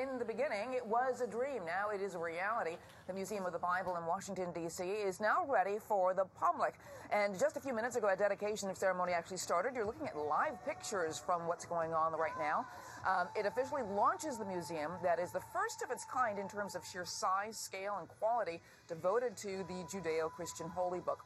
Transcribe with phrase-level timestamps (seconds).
[0.00, 1.64] in the beginning, it was a dream.
[1.64, 2.76] Now it is a reality.
[3.06, 4.84] The Museum of the Bible in Washington, D.C.
[4.84, 6.74] is now ready for the public.
[7.10, 9.74] And just a few minutes ago, a dedication ceremony actually started.
[9.74, 12.66] You're looking at live pictures from what's going on right now.
[13.06, 16.74] Um, it officially launches the museum that is the first of its kind in terms
[16.74, 21.24] of sheer size, scale, and quality devoted to the Judeo Christian Holy Book.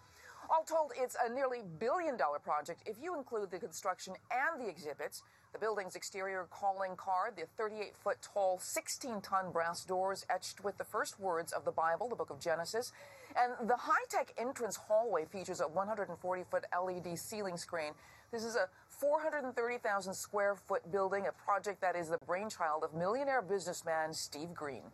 [0.50, 4.68] All told, it's a nearly billion dollar project if you include the construction and the
[4.68, 5.22] exhibits.
[5.52, 10.78] The building's exterior calling card, the 38 foot tall, 16 ton brass doors etched with
[10.78, 12.92] the first words of the Bible, the book of Genesis.
[13.36, 17.92] And the high tech entrance hallway features a 140 foot LED ceiling screen.
[18.30, 23.42] This is a 430,000 square foot building, a project that is the brainchild of millionaire
[23.42, 24.84] businessman Steve Green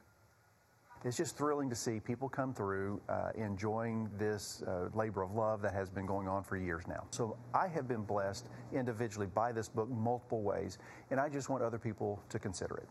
[1.04, 5.62] it's just thrilling to see people come through uh, enjoying this uh, labor of love
[5.62, 7.04] that has been going on for years now.
[7.10, 10.78] So I have been blessed individually by this book multiple ways,
[11.10, 12.88] and I just want other people to consider it.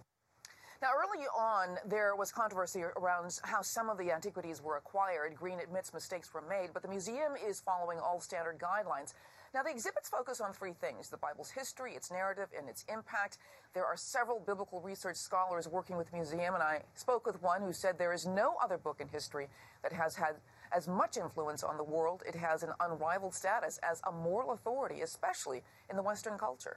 [0.82, 5.34] Now, early on, there was controversy around how some of the antiquities were acquired.
[5.36, 9.14] Green admits mistakes were made, but the museum is following all standard guidelines.
[9.56, 13.38] Now, the exhibits focus on three things the Bible's history, its narrative, and its impact.
[13.74, 17.62] There are several biblical research scholars working with the museum, and I spoke with one
[17.62, 19.48] who said there is no other book in history
[19.82, 20.36] that has had
[20.74, 22.22] as much influence on the world.
[22.28, 26.76] It has an unrivaled status as a moral authority, especially in the Western culture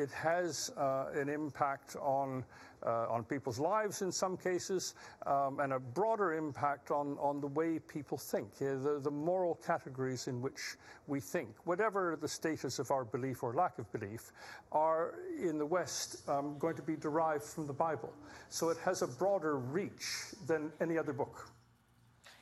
[0.00, 2.44] it has uh, an impact on
[2.86, 4.94] uh, on people's lives in some cases,
[5.26, 10.28] um, and a broader impact on, on the way people think, the, the moral categories
[10.28, 10.76] in which
[11.06, 14.32] we think, whatever the status of our belief or lack of belief,
[14.72, 18.12] are in the West um, going to be derived from the Bible.
[18.48, 21.50] So it has a broader reach than any other book.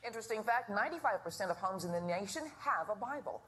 [0.07, 3.43] Interesting fact 95% of homes in the nation have a Bible.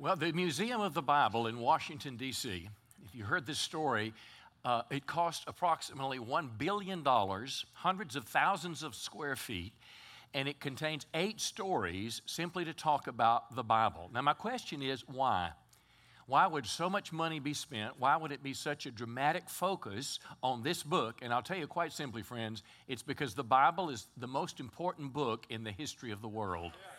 [0.00, 2.68] Well, the Museum of the Bible in Washington, D.C.,
[3.04, 4.14] if you heard this story,
[4.64, 9.72] uh, it cost approximately $1 billion, hundreds of thousands of square feet,
[10.34, 14.08] and it contains eight stories simply to talk about the Bible.
[14.14, 15.50] Now, my question is why?
[16.26, 17.94] Why would so much money be spent?
[17.98, 21.18] Why would it be such a dramatic focus on this book?
[21.22, 25.12] And I'll tell you quite simply, friends, it's because the Bible is the most important
[25.12, 26.70] book in the history of the world.
[26.74, 26.97] Yeah.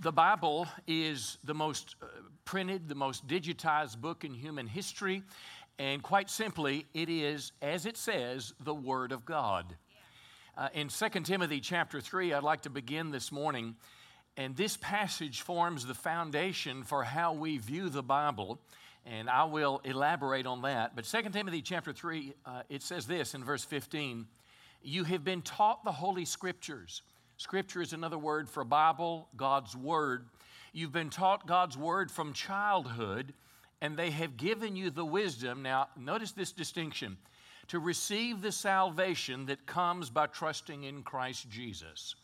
[0.00, 2.06] The Bible is the most uh,
[2.44, 5.22] printed, the most digitized book in human history.
[5.78, 9.76] And quite simply, it is, as it says, the Word of God.
[10.56, 13.76] Uh, in 2 Timothy chapter 3, I'd like to begin this morning.
[14.36, 18.60] And this passage forms the foundation for how we view the Bible.
[19.06, 20.96] And I will elaborate on that.
[20.96, 24.26] But 2 Timothy chapter 3, uh, it says this in verse 15
[24.82, 27.02] You have been taught the Holy Scriptures
[27.36, 30.26] Scripture is another word for Bible, God's Word.
[30.72, 33.34] You've been taught God's Word from childhood,
[33.80, 35.62] and they have given you the wisdom.
[35.62, 37.16] Now, notice this distinction
[37.68, 42.14] to receive the salvation that comes by trusting in Christ Jesus.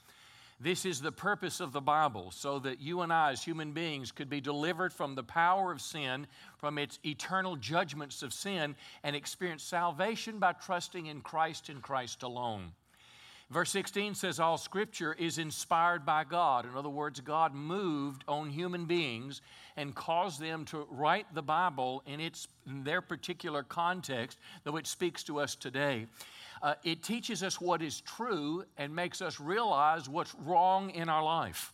[0.62, 4.12] This is the purpose of the Bible, so that you and I, as human beings,
[4.12, 6.26] could be delivered from the power of sin,
[6.58, 12.22] from its eternal judgments of sin, and experience salvation by trusting in Christ and Christ
[12.22, 12.72] alone.
[13.50, 16.64] Verse 16 says, All scripture is inspired by God.
[16.64, 19.42] In other words, God moved on human beings
[19.76, 24.86] and caused them to write the Bible in, its, in their particular context, though it
[24.86, 26.06] speaks to us today.
[26.62, 31.24] Uh, it teaches us what is true and makes us realize what's wrong in our
[31.24, 31.72] life.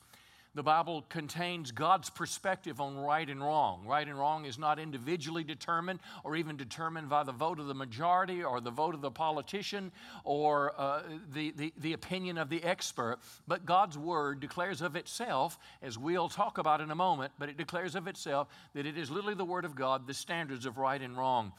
[0.56, 3.84] The Bible contains God's perspective on right and wrong.
[3.86, 7.74] Right and wrong is not individually determined or even determined by the vote of the
[7.74, 9.92] majority or the vote of the politician
[10.24, 11.02] or uh,
[11.34, 16.30] the, the, the opinion of the expert, but God's Word declares of itself, as we'll
[16.30, 19.44] talk about in a moment, but it declares of itself that it is literally the
[19.44, 21.52] Word of God, the standards of right and wrong.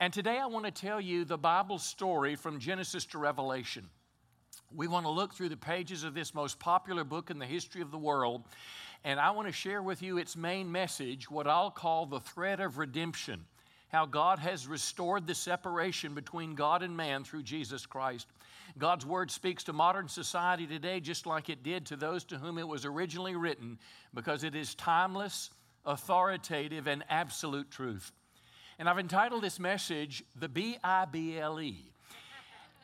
[0.00, 3.88] And today I want to tell you the Bible story from Genesis to Revelation.
[4.74, 7.80] We want to look through the pages of this most popular book in the history
[7.80, 8.42] of the world,
[9.04, 12.58] and I want to share with you its main message, what I'll call the thread
[12.58, 13.44] of redemption.
[13.88, 18.26] How God has restored the separation between God and man through Jesus Christ.
[18.76, 22.58] God's word speaks to modern society today just like it did to those to whom
[22.58, 23.78] it was originally written
[24.12, 25.50] because it is timeless,
[25.86, 28.10] authoritative, and absolute truth.
[28.80, 31.93] And I've entitled this message, The B I B L E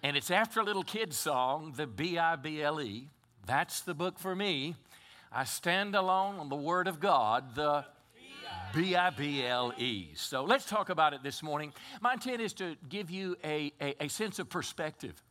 [0.02, 3.08] and it's after a little kid song, the B I B L E.
[3.46, 4.74] That's the book for me.
[5.32, 7.84] I stand alone on the Word of God, the
[8.74, 10.08] B I B L E.
[10.14, 11.72] So let's talk about it this morning.
[12.00, 15.22] My intent is to give you a, a, a sense of perspective.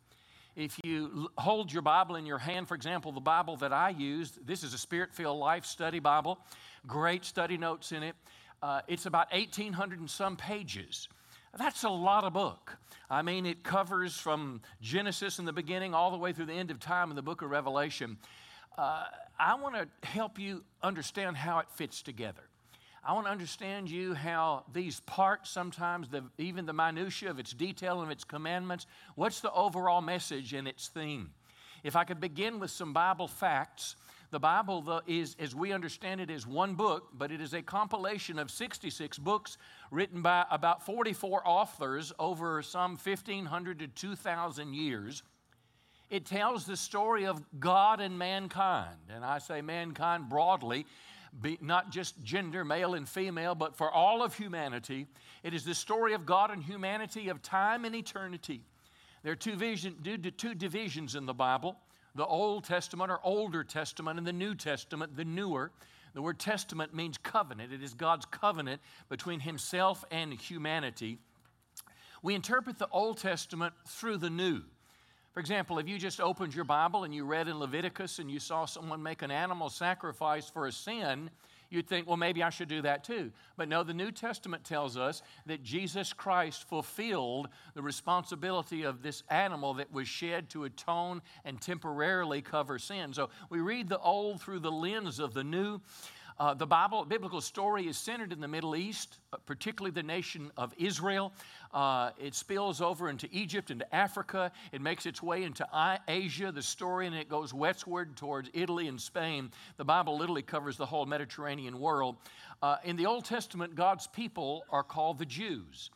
[0.55, 4.45] If you hold your Bible in your hand, for example, the Bible that I used,
[4.45, 6.37] this is a Spirit filled life study Bible,
[6.85, 8.15] great study notes in it.
[8.61, 11.07] Uh, it's about 1,800 and some pages.
[11.57, 12.77] That's a lot of book.
[13.09, 16.69] I mean, it covers from Genesis in the beginning all the way through the end
[16.69, 18.17] of time in the book of Revelation.
[18.77, 19.05] Uh,
[19.39, 22.43] I want to help you understand how it fits together.
[23.03, 27.53] I want to understand you how these parts, sometimes the, even the minutiae of its
[27.53, 28.85] detail and its commandments,
[29.15, 31.31] what's the overall message and its theme?
[31.83, 33.95] If I could begin with some Bible facts,
[34.31, 38.37] the Bible is, as we understand it, is one book, but it is a compilation
[38.37, 39.57] of 66 books
[39.89, 45.23] written by about 44 authors over some 1,500 to 2,000 years.
[46.11, 50.85] It tells the story of God and mankind, and I say mankind broadly
[51.41, 55.07] be, not just gender, male and female, but for all of humanity.
[55.43, 58.61] It is the story of God and humanity, of time and eternity.
[59.23, 59.95] There are two, vision,
[60.37, 61.77] two divisions in the Bible
[62.15, 65.71] the Old Testament or Older Testament, and the New Testament, the newer.
[66.15, 71.19] The word testament means covenant, it is God's covenant between Himself and humanity.
[72.23, 74.61] We interpret the Old Testament through the New.
[75.33, 78.39] For example, if you just opened your Bible and you read in Leviticus and you
[78.39, 81.29] saw someone make an animal sacrifice for a sin,
[81.69, 83.31] you'd think, well, maybe I should do that too.
[83.57, 89.23] But no, the New Testament tells us that Jesus Christ fulfilled the responsibility of this
[89.29, 93.13] animal that was shed to atone and temporarily cover sin.
[93.13, 95.81] So we read the old through the lens of the new.
[96.39, 100.49] Uh, the Bible, biblical story is centered in the Middle East, uh, particularly the nation
[100.55, 101.33] of Israel.
[101.73, 104.49] Uh, it spills over into Egypt, into Africa.
[104.71, 105.67] It makes its way into
[106.07, 109.51] Asia, the story, and it goes westward towards Italy and Spain.
[109.75, 112.15] The Bible literally covers the whole Mediterranean world.
[112.61, 115.89] Uh, in the Old Testament, God's people are called the Jews.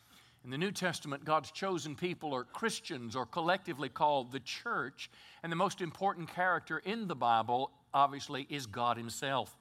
[0.44, 5.10] In the New Testament, God's chosen people are Christians or collectively called the church.
[5.42, 9.56] And the most important character in the Bible, obviously, is God Himself.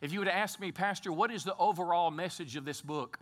[0.00, 3.18] If you to ask me, Pastor, what is the overall message of this book?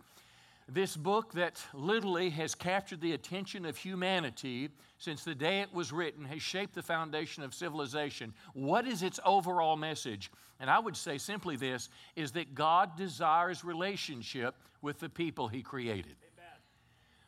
[0.69, 5.93] This book that literally has captured the attention of humanity since the day it was
[5.93, 8.33] written has shaped the foundation of civilization.
[8.53, 10.29] What is its overall message?
[10.59, 15.61] And I would say simply this is that God desires relationship with the people he
[15.61, 16.15] created.
[16.37, 16.59] Amen.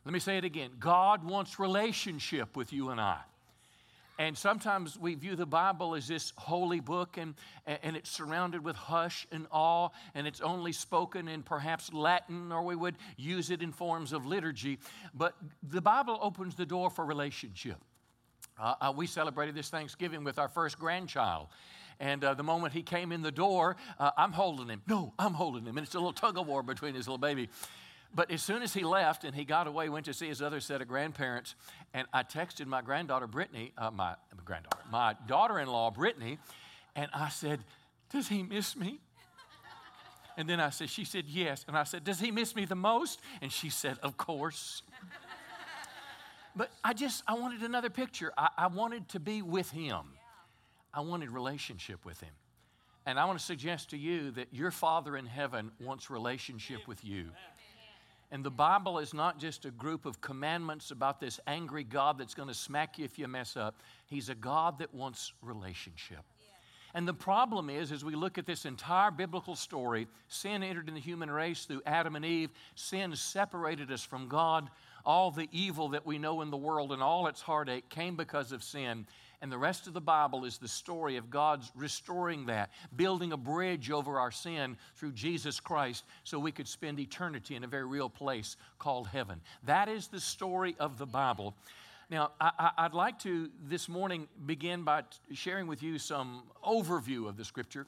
[0.03, 0.71] Let me say it again.
[0.77, 3.19] God wants relationship with you and I.
[4.19, 7.35] And sometimes we view the Bible as this holy book and,
[7.65, 12.61] and it's surrounded with hush and awe, and it's only spoken in perhaps Latin, or
[12.63, 14.77] we would use it in forms of liturgy.
[15.13, 17.77] But the Bible opens the door for relationship.
[18.59, 21.47] Uh, uh, we celebrated this Thanksgiving with our first grandchild.
[22.01, 24.81] And uh, the moment he came in the door, uh, I'm holding him.
[24.85, 25.77] No, I'm holding him.
[25.77, 27.47] And it's a little tug of war between his little baby.
[28.13, 30.59] But as soon as he left and he got away, went to see his other
[30.59, 31.55] set of grandparents,
[31.93, 34.15] and I texted my granddaughter Brittany, uh, my
[34.45, 36.39] granddaughter, my daughter-in-law Brittany,
[36.95, 37.63] and I said,
[38.09, 38.99] "Does he miss me?"
[40.37, 42.75] And then I said, she said yes, and I said, "Does he miss me the
[42.75, 44.81] most?" And she said, "Of course."
[46.55, 48.31] but I just I wanted another picture.
[48.37, 50.13] I, I wanted to be with him.
[50.93, 52.33] I wanted relationship with him.
[53.05, 57.03] And I want to suggest to you that your Father in heaven wants relationship with
[57.03, 57.31] you.
[58.31, 62.35] And the Bible is not just a group of commandments about this angry God that's
[62.35, 63.79] going to smack you if you mess up.
[64.05, 66.23] He's a God that wants relationship.
[66.93, 70.95] And the problem is, as we look at this entire biblical story, sin entered in
[70.95, 72.49] the human race through Adam and Eve.
[72.75, 74.69] Sin separated us from God.
[75.05, 78.51] All the evil that we know in the world and all its heartache came because
[78.51, 79.05] of sin.
[79.41, 83.37] And the rest of the Bible is the story of God's restoring that, building a
[83.37, 87.85] bridge over our sin through Jesus Christ so we could spend eternity in a very
[87.85, 89.39] real place called heaven.
[89.63, 91.55] That is the story of the Bible.
[92.09, 97.37] Now, I, would like to this morning begin by sharing with you some overview of
[97.37, 97.85] the scripture.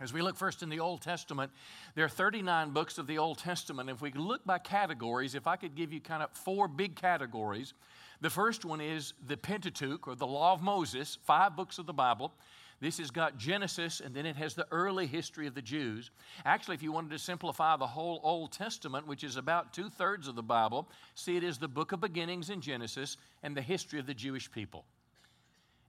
[0.00, 1.52] As we look first in the Old Testament,
[1.94, 3.88] there are 39 books of the Old Testament.
[3.88, 7.74] If we look by categories, if I could give you kind of four big categories,
[8.22, 11.92] the first one is the Pentateuch or the Law of Moses, five books of the
[11.92, 12.32] Bible.
[12.80, 16.10] This has got Genesis and then it has the early history of the Jews.
[16.44, 20.28] Actually, if you wanted to simplify the whole Old Testament, which is about two thirds
[20.28, 23.98] of the Bible, see it as the book of beginnings in Genesis and the history
[23.98, 24.84] of the Jewish people.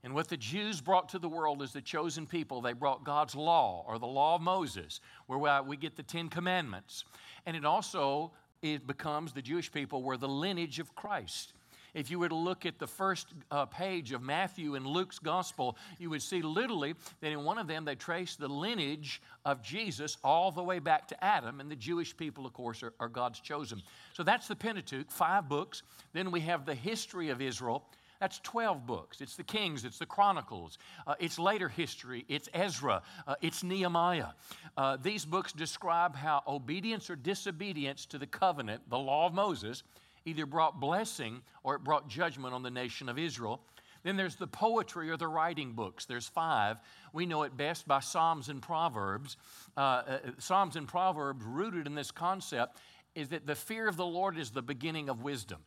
[0.02, 3.34] And what the Jews brought to the world as the chosen people, they brought God's
[3.34, 7.04] law or the law of Moses, where we get the Ten Commandments.
[7.46, 11.53] And it also it becomes the Jewish people were the lineage of Christ.
[11.94, 15.76] If you were to look at the first uh, page of Matthew and Luke's gospel,
[15.98, 20.16] you would see literally that in one of them they trace the lineage of Jesus
[20.24, 23.40] all the way back to Adam, and the Jewish people, of course, are, are God's
[23.40, 23.80] chosen.
[24.12, 25.82] So that's the Pentateuch, five books.
[26.12, 27.84] Then we have the history of Israel.
[28.20, 29.20] That's 12 books.
[29.20, 34.28] It's the Kings, it's the Chronicles, uh, it's later history, it's Ezra, uh, it's Nehemiah.
[34.76, 39.82] Uh, these books describe how obedience or disobedience to the covenant, the law of Moses,
[40.24, 43.60] either brought blessing or it brought judgment on the nation of Israel.
[44.02, 46.04] Then there's the poetry or the writing books.
[46.04, 46.78] There's five.
[47.12, 49.36] We know it best by Psalms and Proverbs.
[49.76, 52.78] Uh, uh, Psalms and Proverbs, rooted in this concept,
[53.14, 55.60] is that the fear of the Lord is the beginning of wisdom.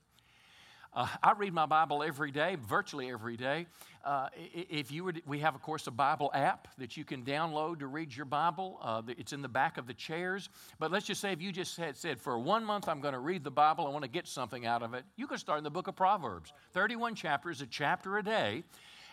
[0.98, 3.68] Uh, I read my Bible every day, virtually every day.
[4.04, 7.22] Uh, if you were, to, we have, of course, a Bible app that you can
[7.22, 8.80] download to read your Bible.
[8.82, 10.50] Uh, it's in the back of the chairs.
[10.80, 13.20] But let's just say if you just had said, for one month, I'm going to
[13.20, 15.63] read the Bible, I want to get something out of it, you could start in
[15.63, 16.51] the book of Proverbs.
[16.74, 18.63] 31 chapters, a chapter a day.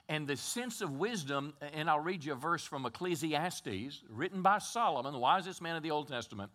[0.09, 4.57] And the sense of wisdom, and I'll read you a verse from Ecclesiastes, written by
[4.57, 6.51] Solomon, the wisest man of the Old Testament.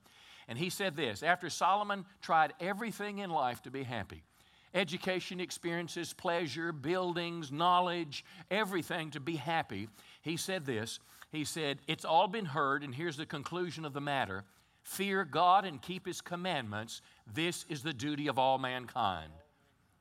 [0.48, 4.24] And he said this After Solomon tried everything in life to be happy,
[4.74, 9.90] education, experiences, pleasure, buildings, knowledge, everything to be happy,
[10.22, 11.00] he said this.
[11.32, 14.46] He said, It's all been heard, and here's the conclusion of the matter
[14.84, 17.02] fear God and keep his commandments.
[17.32, 19.32] This is the duty of all mankind.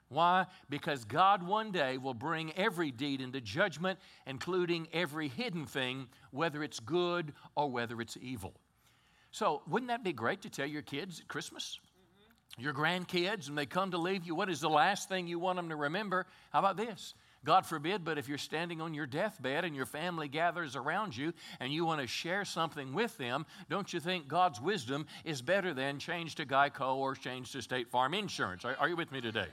[0.08, 0.46] Why?
[0.70, 6.62] Because God one day will bring every deed into judgment, including every hidden thing, whether
[6.62, 8.54] it's good or whether it's evil.
[9.30, 11.78] So, wouldn't that be great to tell your kids at Christmas?
[12.58, 15.56] Your grandkids, and they come to leave you, what is the last thing you want
[15.56, 16.26] them to remember?
[16.52, 17.14] How about this?
[17.44, 21.32] God forbid, but if you're standing on your deathbed and your family gathers around you
[21.60, 25.72] and you want to share something with them, don't you think God's wisdom is better
[25.72, 28.64] than change to Geico or change to State Farm Insurance?
[28.64, 29.46] Are, are you with me today?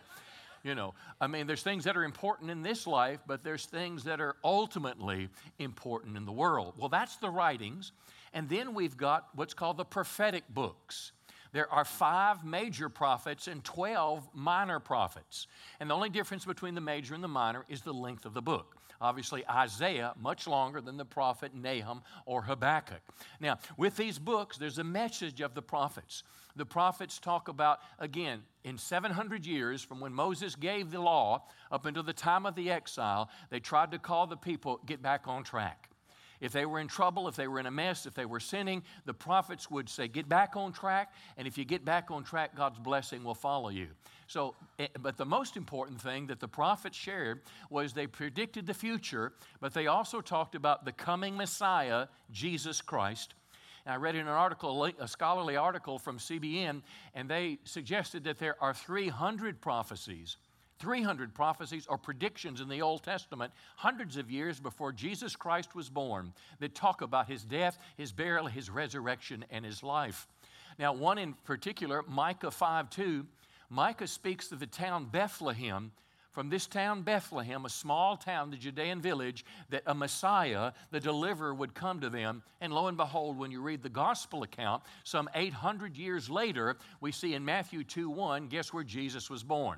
[0.64, 4.06] You know, I mean, there's things that are important in this life, but there's things
[4.06, 6.74] that are ultimately important in the world.
[6.80, 7.92] Well, that's the writings.
[8.34, 11.12] And then we've got what's called the prophetic books.
[11.56, 15.48] There are five major prophets and 12 minor prophets.
[15.80, 18.42] And the only difference between the major and the minor is the length of the
[18.42, 18.76] book.
[19.00, 23.00] Obviously, Isaiah, much longer than the prophet Nahum or Habakkuk.
[23.40, 26.24] Now, with these books, there's a message of the prophets.
[26.58, 31.86] The prophets talk about, again, in 700 years from when Moses gave the law up
[31.86, 35.46] until the time of the exile, they tried to call the people, get back on
[35.46, 35.90] track.
[36.46, 38.84] If they were in trouble, if they were in a mess, if they were sinning,
[39.06, 41.12] the prophets would say, Get back on track.
[41.38, 43.88] And if you get back on track, God's blessing will follow you.
[44.28, 48.74] So, eh, but the most important thing that the prophets shared was they predicted the
[48.74, 53.34] future, but they also talked about the coming Messiah, Jesus Christ.
[53.86, 56.82] And I read in an article, a scholarly article from CBN,
[57.14, 60.38] and they suggested that there are 300 prophecies
[60.80, 65.90] 300 prophecies or predictions in the Old Testament, hundreds of years before Jesus Christ was
[65.90, 70.28] born, that talk about his death, his burial, his resurrection, and his life.
[70.78, 73.26] Now, one in particular, Micah 5 2,
[73.70, 75.92] Micah speaks of the town Bethlehem.
[76.34, 81.54] From this town, Bethlehem, a small town, the Judean village, that a Messiah, the deliverer,
[81.54, 82.44] would come to them.
[82.60, 87.14] And lo and behold, when you read the gospel account, some 800 years later, we
[87.14, 89.78] see in Matthew 2 1, guess where Jesus was born?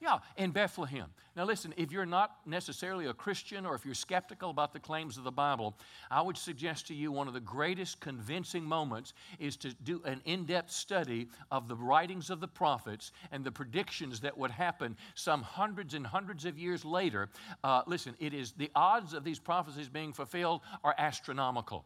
[0.00, 1.10] Yeah, in Bethlehem.
[1.36, 5.18] Now, listen, if you're not necessarily a Christian or if you're skeptical about the claims
[5.18, 5.76] of the Bible,
[6.10, 10.22] I would suggest to you one of the greatest convincing moments is to do an
[10.24, 14.96] in depth study of the writings of the prophets and the predictions that would happen
[15.14, 17.28] some hundreds and hundreds of years later.
[17.62, 21.84] Uh, listen, it is the odds of these prophecies being fulfilled are astronomical.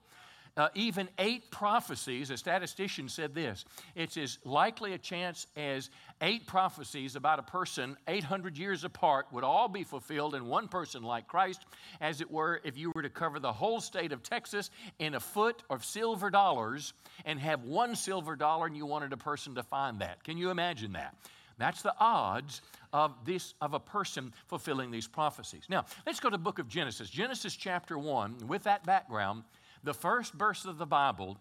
[0.56, 3.64] Uh, even eight prophecies, a statistician said this
[3.96, 9.42] it's as likely a chance as eight prophecies about a person 800 years apart would
[9.42, 11.64] all be fulfilled in one person like Christ,
[12.00, 14.70] as it were if you were to cover the whole state of Texas
[15.00, 16.92] in a foot of silver dollars
[17.24, 20.22] and have one silver dollar and you wanted a person to find that.
[20.22, 21.16] Can you imagine that?
[21.58, 25.64] That's the odds of this of a person fulfilling these prophecies.
[25.68, 27.10] Now, let's go to the book of Genesis.
[27.10, 29.42] Genesis chapter 1, with that background,
[29.84, 31.38] the first verse of the Bible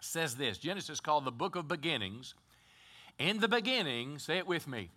[0.00, 2.34] says this Genesis called the book of beginnings.
[3.18, 4.90] In the beginning, say it with me,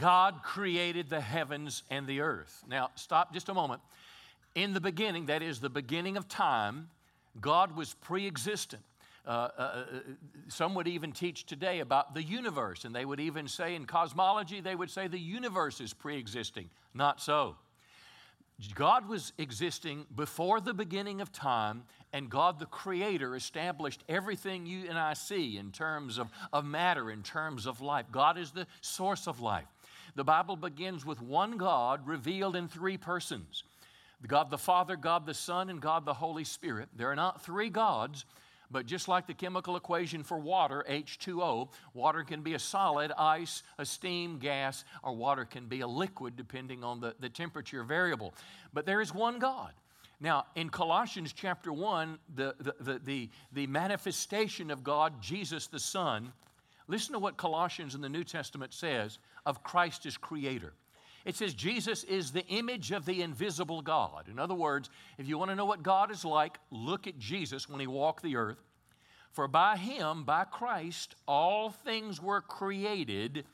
[0.00, 2.64] God created the heavens and the earth.
[2.68, 3.82] Now, stop just a moment.
[4.54, 6.88] In the beginning, that is the beginning of time,
[7.40, 8.82] God was pre existent.
[9.26, 9.84] Uh, uh, uh,
[10.48, 14.60] some would even teach today about the universe, and they would even say in cosmology,
[14.60, 16.70] they would say the universe is pre existing.
[16.94, 17.56] Not so.
[18.68, 24.88] God was existing before the beginning of time, and God the Creator established everything you
[24.88, 28.06] and I see in terms of, of matter, in terms of life.
[28.12, 29.66] God is the source of life.
[30.14, 33.64] The Bible begins with one God revealed in three persons
[34.26, 36.90] God the Father, God the Son, and God the Holy Spirit.
[36.94, 38.26] There are not three gods,
[38.70, 43.62] But just like the chemical equation for water, H2O, water can be a solid, ice,
[43.78, 48.32] a steam, gas, or water can be a liquid depending on the, the temperature variable.
[48.72, 49.72] But there is one God.
[50.20, 55.80] Now, in Colossians chapter 1, the, the, the, the, the manifestation of God, Jesus the
[55.80, 56.32] Son,
[56.86, 60.74] listen to what Colossians in the New Testament says of Christ as creator.
[61.24, 64.28] It says Jesus is the image of the invisible God.
[64.28, 67.68] In other words, if you want to know what God is like, look at Jesus
[67.68, 68.62] when he walked the earth.
[69.32, 73.44] For by him, by Christ, all things were created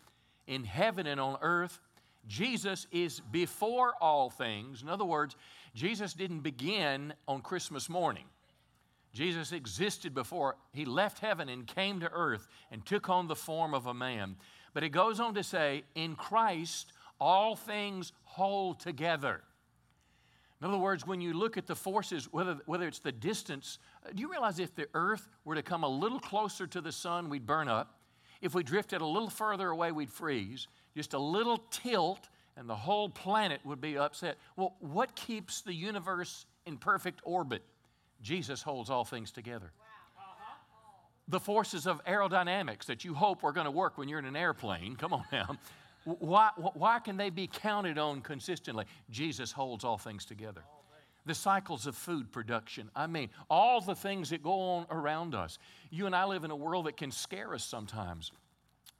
[0.46, 1.80] in heaven and on earth.
[2.26, 4.82] Jesus is before all things.
[4.82, 5.37] In other words,
[5.75, 8.25] Jesus didn't begin on Christmas morning.
[9.12, 13.75] Jesus existed before he left heaven and came to earth and took on the form
[13.75, 14.37] of a man.
[14.75, 19.42] But it goes on to say, in Christ, all things hold together.
[20.61, 24.11] In other words, when you look at the forces, whether, whether it's the distance, uh,
[24.14, 27.28] do you realize if the earth were to come a little closer to the sun,
[27.28, 28.00] we'd burn up?
[28.40, 30.66] If we drifted a little further away, we'd freeze.
[30.94, 34.38] Just a little tilt, and the whole planet would be upset.
[34.56, 37.62] Well, what keeps the universe in perfect orbit?
[38.23, 39.73] Jesus holds all things together.
[41.28, 44.37] The forces of aerodynamics that you hope are going to work when you're in an
[44.37, 45.56] airplane, come on now.
[46.06, 48.84] Why, why can they be counted on consistently?
[49.10, 50.62] Jesus holds all things together.
[51.26, 52.88] The cycles of food production.
[52.94, 55.58] I mean, all the things that go on around us.
[55.90, 58.30] You and I live in a world that can scare us sometimes.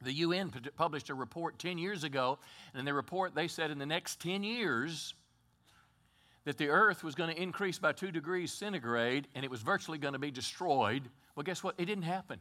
[0.03, 2.39] The UN published a report 10 years ago,
[2.73, 5.15] and in the report they said in the next 10 years
[6.45, 9.99] that the earth was going to increase by 2 degrees centigrade and it was virtually
[9.99, 11.09] going to be destroyed.
[11.37, 11.77] Well, guess what?
[11.79, 12.41] It didn't happen.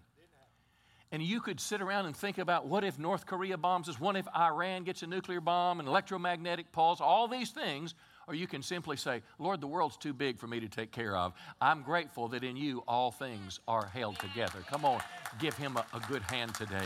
[1.15, 3.97] And you could sit around and think about what if North Korea bombs us?
[3.97, 7.95] What if Iran gets a nuclear bomb, an electromagnetic pulse, all these things?
[8.27, 11.15] Or you can simply say, Lord, the world's too big for me to take care
[11.15, 11.31] of.
[11.61, 14.59] I'm grateful that in you all things are held together.
[14.69, 14.99] Come on,
[15.39, 16.83] give him a, a good hand today.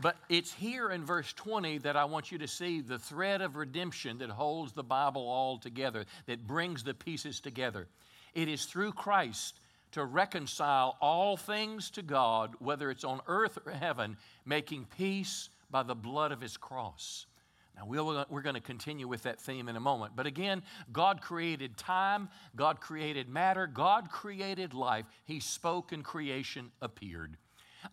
[0.00, 3.56] But it's here in verse 20 that I want you to see the thread of
[3.56, 7.88] redemption that holds the Bible all together, that brings the pieces together.
[8.32, 9.60] It is through Christ
[9.96, 15.82] to reconcile all things to God, whether it's on earth or heaven, making peace by
[15.82, 17.24] the blood of his cross.
[17.74, 20.12] Now, we're going to continue with that theme in a moment.
[20.14, 25.06] But again, God created time, God created matter, God created life.
[25.24, 27.38] He spoke and creation appeared.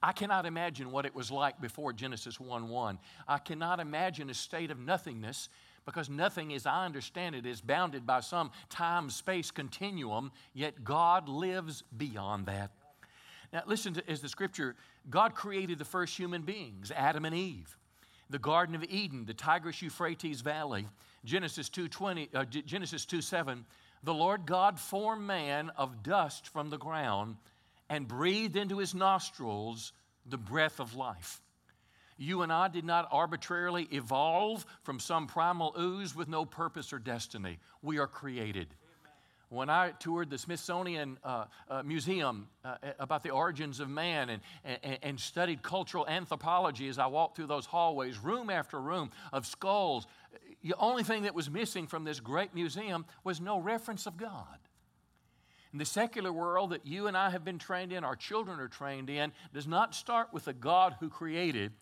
[0.01, 2.99] I cannot imagine what it was like before Genesis 1 1.
[3.29, 5.47] I cannot imagine a state of nothingness
[5.85, 11.29] because nothing, as I understand it, is bounded by some time space continuum, yet God
[11.29, 12.71] lives beyond that.
[13.51, 14.75] Now, listen to as the scripture
[15.09, 17.77] God created the first human beings, Adam and Eve.
[18.29, 20.87] The Garden of Eden, the Tigris Euphrates Valley,
[21.23, 23.65] Genesis 2:20, uh, Genesis 2 7,
[24.01, 27.37] the Lord God formed man of dust from the ground
[27.89, 29.93] and breathed into his nostrils
[30.25, 31.42] the breath of life.
[32.17, 36.99] You and I did not arbitrarily evolve from some primal ooze with no purpose or
[36.99, 37.59] destiny.
[37.81, 38.67] We are created.
[39.49, 44.41] When I toured the Smithsonian uh, uh, Museum uh, about the origins of man and,
[44.63, 49.45] and, and, studied cultural anthropology as I walked through those hallways, room after room of
[49.45, 50.07] skulls,
[50.63, 54.57] the only thing that was missing from this great museum was no reference of God.
[55.71, 58.67] In the secular world that you and I have been trained in, our children are
[58.67, 61.73] trained in, does not start with a God who created,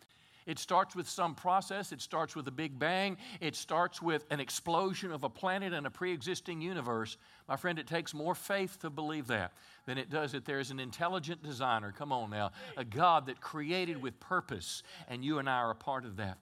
[0.45, 1.91] it starts with some process.
[1.91, 3.17] It starts with a big bang.
[3.39, 7.17] It starts with an explosion of a planet and a pre existing universe.
[7.47, 9.53] My friend, it takes more faith to believe that
[9.85, 11.91] than it does that there's an intelligent designer.
[11.91, 12.51] Come on now.
[12.77, 16.37] A God that created with purpose, and you and I are a part of that.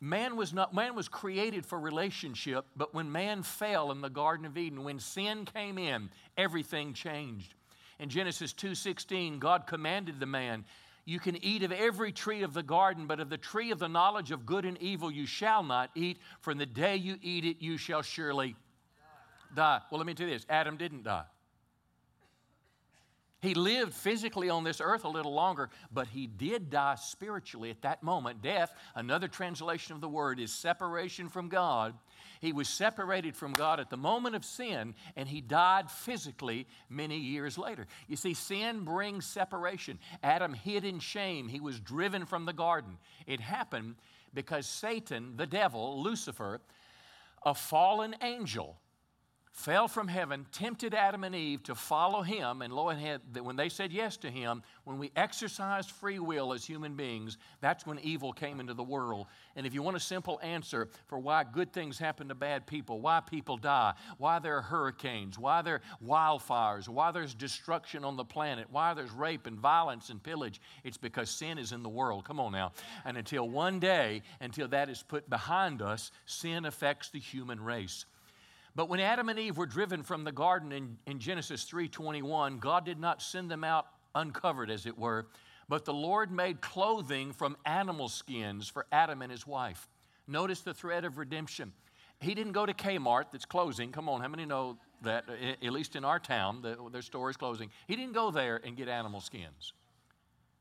[0.00, 4.46] Man was not man was created for relationship, but when man fell in the garden
[4.46, 7.54] of Eden, when sin came in, everything changed.
[7.98, 10.64] In Genesis 2:16, God commanded the man,
[11.08, 13.88] you can eat of every tree of the garden, but of the tree of the
[13.88, 17.46] knowledge of good and evil you shall not eat, for in the day you eat
[17.46, 18.54] it, you shall surely
[19.54, 19.80] die.
[19.90, 21.24] Well, let me tell you this Adam didn't die.
[23.40, 27.82] He lived physically on this earth a little longer, but he did die spiritually at
[27.82, 28.42] that moment.
[28.42, 31.94] Death, another translation of the word, is separation from God.
[32.40, 37.18] He was separated from God at the moment of sin, and he died physically many
[37.18, 37.86] years later.
[38.08, 40.00] You see, sin brings separation.
[40.22, 42.98] Adam hid in shame, he was driven from the garden.
[43.26, 43.96] It happened
[44.34, 46.60] because Satan, the devil, Lucifer,
[47.44, 48.78] a fallen angel,
[49.58, 53.68] fell from heaven, tempted Adam and Eve to follow him, and lo and when they
[53.68, 58.32] said yes to him, when we exercised free will as human beings, that's when evil
[58.32, 59.26] came into the world.
[59.56, 63.00] And if you want a simple answer for why good things happen to bad people,
[63.00, 68.16] why people die, why there are hurricanes, why there are wildfires, why there's destruction on
[68.16, 71.88] the planet, why there's rape and violence and pillage, it's because sin is in the
[71.88, 72.24] world.
[72.24, 72.70] Come on now.
[73.04, 78.04] And until one day, until that is put behind us, sin affects the human race.
[78.78, 82.84] But when Adam and Eve were driven from the garden in, in Genesis 3:21, God
[82.84, 85.26] did not send them out uncovered, as it were,
[85.68, 89.88] but the Lord made clothing from animal skins for Adam and his wife.
[90.28, 91.72] Notice the thread of redemption.
[92.20, 93.90] He didn't go to Kmart that's closing.
[93.90, 97.30] Come on, how many know that, uh, at least in our town, the, their store
[97.30, 97.70] is closing?
[97.88, 99.72] He didn't go there and get animal skins.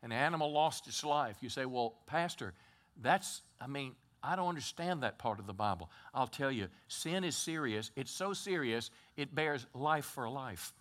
[0.02, 1.38] An animal lost its life.
[1.42, 2.56] You say, well, Pastor,
[3.00, 3.94] that's, I mean,
[4.28, 5.90] I don't understand that part of the Bible.
[6.14, 7.92] I'll tell you, sin is serious.
[7.96, 10.74] It's so serious, it bears life for life.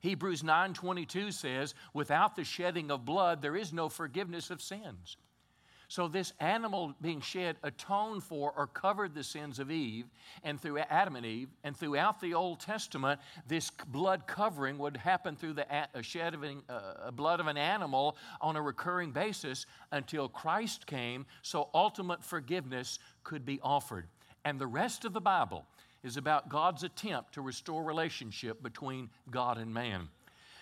[0.00, 5.16] Hebrews 9:22 says, "Without the shedding of blood, there is no forgiveness of sins."
[5.90, 10.06] So, this animal being shed atoned for or covered the sins of Eve
[10.44, 11.48] and through Adam and Eve.
[11.64, 15.66] And throughout the Old Testament, this blood covering would happen through the
[16.02, 22.22] shedding uh, blood of an animal on a recurring basis until Christ came, so ultimate
[22.22, 24.06] forgiveness could be offered.
[24.44, 25.66] And the rest of the Bible
[26.04, 30.08] is about God's attempt to restore relationship between God and man.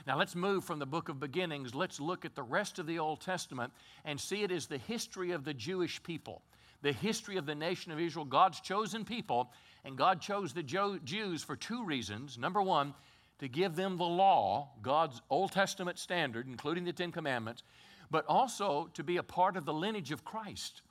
[0.07, 1.75] Now let's move from the book of beginnings.
[1.75, 3.73] Let's look at the rest of the Old Testament
[4.05, 6.43] and see it as the history of the Jewish people,
[6.83, 9.53] the history of the nation of Israel, God's chosen people.
[9.85, 12.37] And God chose the Jews for two reasons.
[12.37, 12.95] Number one,
[13.39, 17.63] to give them the law, God's Old Testament standard, including the Ten Commandments,
[18.11, 20.83] but also to be a part of the lineage of Christ.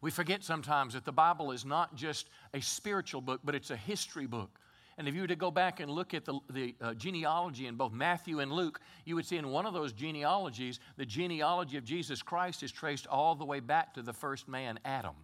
[0.00, 3.76] We forget sometimes that the Bible is not just a spiritual book, but it's a
[3.76, 4.58] history book.
[4.98, 7.76] And if you were to go back and look at the, the uh, genealogy in
[7.76, 11.84] both Matthew and Luke, you would see in one of those genealogies, the genealogy of
[11.84, 15.14] Jesus Christ is traced all the way back to the first man, Adam.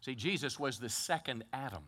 [0.00, 1.82] See, Jesus was the second Adam.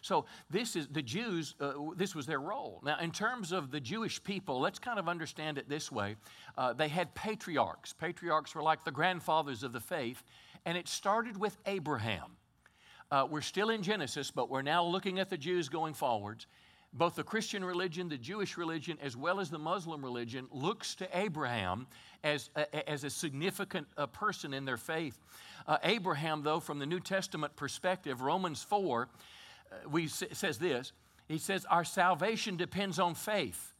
[0.00, 2.80] So this is the Jews, uh, this was their role.
[2.84, 6.14] Now, in terms of the Jewish people, let's kind of understand it this way.
[6.56, 7.92] Uh, they had patriarchs.
[7.92, 10.22] Patriarchs were like the grandfathers of the faith,
[10.64, 12.36] and it started with Abraham.
[13.10, 16.46] Uh, we're still in Genesis, but we're now looking at the Jews going forwards
[16.92, 21.08] both the Christian religion, the Jewish religion, as well as the Muslim religion, looks to
[21.18, 21.86] Abraham
[22.24, 25.18] as a, as a significant uh, person in their faith.
[25.66, 29.08] Uh, Abraham, though, from the New Testament perspective, Romans 4,
[29.70, 30.92] uh, we says this.
[31.28, 33.74] He says, Our salvation depends on faith.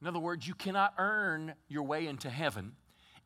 [0.00, 2.72] In other words, you cannot earn your way into heaven.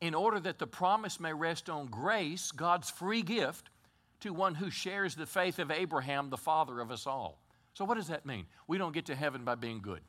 [0.01, 3.69] In order that the promise may rest on grace, God's free gift
[4.21, 7.42] to one who shares the faith of Abraham, the father of us all.
[7.73, 8.45] So, what does that mean?
[8.67, 10.01] We don't get to heaven by being good.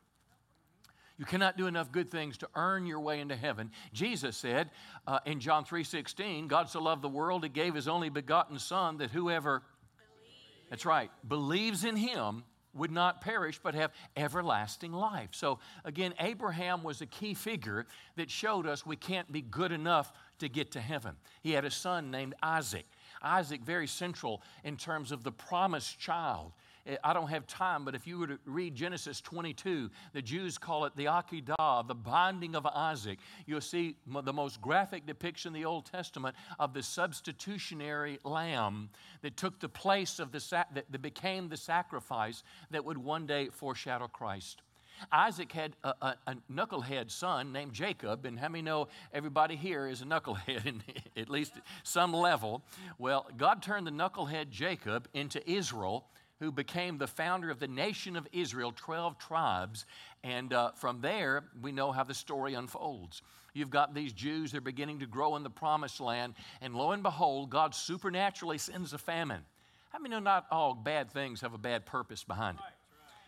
[1.17, 3.71] You cannot do enough good things to earn your way into heaven.
[3.93, 4.71] Jesus said
[5.07, 8.99] uh, in John 3:16, God so loved the world, he gave his only begotten Son
[8.99, 9.63] that whoever,
[9.97, 10.71] Believe.
[10.71, 12.43] that's right, believes in him
[12.75, 15.29] would not perish but have everlasting life.
[15.33, 20.13] So again, Abraham was a key figure that showed us we can't be good enough
[20.41, 21.15] to get to heaven.
[21.43, 22.87] He had a son named Isaac.
[23.23, 26.53] Isaac, very central in terms of the promised child.
[27.03, 30.85] I don't have time, but if you were to read Genesis 22, the Jews call
[30.85, 33.19] it the Akedah, the binding of Isaac.
[33.47, 38.91] You'll see the most graphic depiction in the Old Testament of the substitutionary lamb
[39.23, 44.07] that took the place of the, that, became the sacrifice that would one day foreshadow
[44.07, 44.61] Christ.
[45.11, 49.89] Isaac had a, a, a, knucklehead son named Jacob, and how many know everybody here
[49.89, 50.83] is a knucklehead, in,
[51.17, 52.63] at least some level?
[52.99, 56.07] Well, God turned the knucklehead Jacob into Israel,
[56.41, 59.87] who became the founder of the nation of Israel, 12 tribes.
[60.23, 63.23] And uh, from there, we know how the story unfolds.
[63.53, 66.35] You've got these Jews, they're beginning to grow in the promised land.
[66.61, 69.43] And lo and behold, God supernaturally sends a famine.
[69.93, 72.65] I mean, not all bad things have a bad purpose behind it?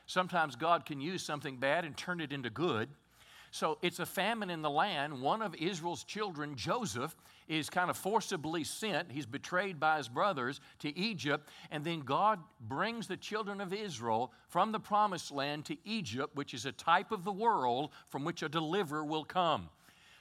[0.07, 2.89] Sometimes God can use something bad and turn it into good.
[3.57, 5.23] So it's a famine in the land.
[5.23, 7.17] One of Israel's children, Joseph,
[7.49, 9.11] is kind of forcibly sent.
[9.11, 11.49] He's betrayed by his brothers to Egypt.
[11.71, 16.53] And then God brings the children of Israel from the promised land to Egypt, which
[16.53, 19.71] is a type of the world from which a deliverer will come.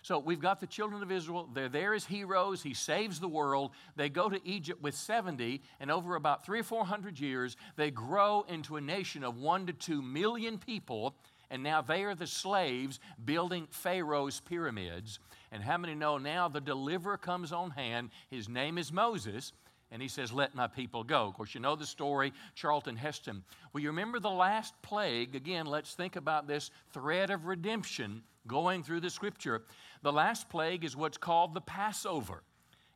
[0.01, 1.49] So we've got the children of Israel.
[1.53, 2.63] They're there as heroes.
[2.63, 3.71] He saves the world.
[3.97, 7.91] They go to Egypt with 70, and over about three or four hundred years, they
[7.91, 11.15] grow into a nation of one to two million people
[11.55, 15.19] and now they are the slaves building Pharaoh's pyramids.
[15.53, 18.09] And how many know now the deliverer comes on hand?
[18.29, 19.53] His name is Moses.
[19.89, 21.27] and he says, Let my people go.
[21.27, 23.41] Of course, you know the story, Charlton Heston.
[23.71, 25.33] Well, you remember the last plague?
[25.33, 29.63] Again, let's think about this thread of redemption going through the scripture.
[30.01, 32.43] The last plague is what's called the Passover.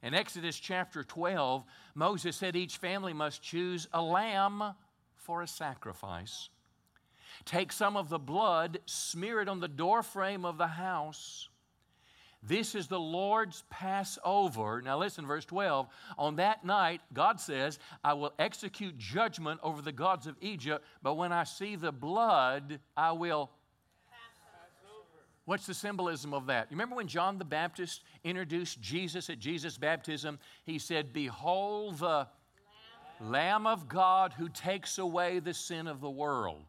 [0.03, 1.63] In Exodus chapter 12,
[1.95, 4.75] Moses said each family must choose a lamb
[5.15, 6.49] for a sacrifice.
[7.45, 11.49] Take some of the blood, smear it on the doorframe of the house.
[12.41, 14.81] This is the Lord's Passover.
[14.81, 15.87] Now, listen, verse 12.
[16.17, 21.15] On that night, God says, I will execute judgment over the gods of Egypt, but
[21.15, 23.51] when I see the blood, I will
[25.49, 26.67] What's the symbolism of that?
[26.69, 30.37] You remember when John the Baptist introduced Jesus at Jesus' baptism?
[30.63, 32.27] He said, Behold the
[33.19, 33.31] Lamb.
[33.31, 36.61] Lamb of God who takes away the sin of the world.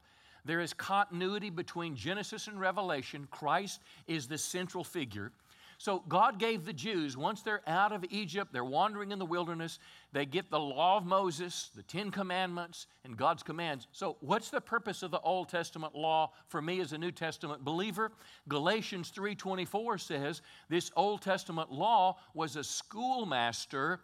[0.45, 3.29] There is continuity between Genesis and Revelation.
[3.31, 5.33] Christ is the central figure.
[5.81, 9.79] So God gave the Jews, once they're out of Egypt, they're wandering in the wilderness,
[10.13, 13.87] they get the law of Moses, the Ten Commandments, and God's commands.
[13.93, 17.65] So, what's the purpose of the Old Testament law for me as a New Testament
[17.65, 18.13] believer?
[18.47, 24.03] Galatians 3:24 says this Old Testament law was a schoolmaster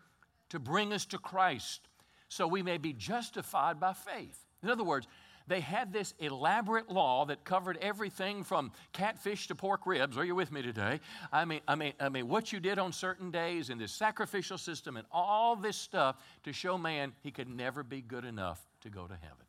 [0.48, 1.88] to bring us to Christ,
[2.30, 4.46] so we may be justified by faith.
[4.62, 5.06] In other words,
[5.46, 10.18] they had this elaborate law that covered everything from catfish to pork ribs.
[10.18, 11.00] Are you with me today?
[11.32, 14.58] I mean, I mean, I mean, what you did on certain days and this sacrificial
[14.58, 18.90] system and all this stuff to show man he could never be good enough to
[18.90, 19.46] go to heaven.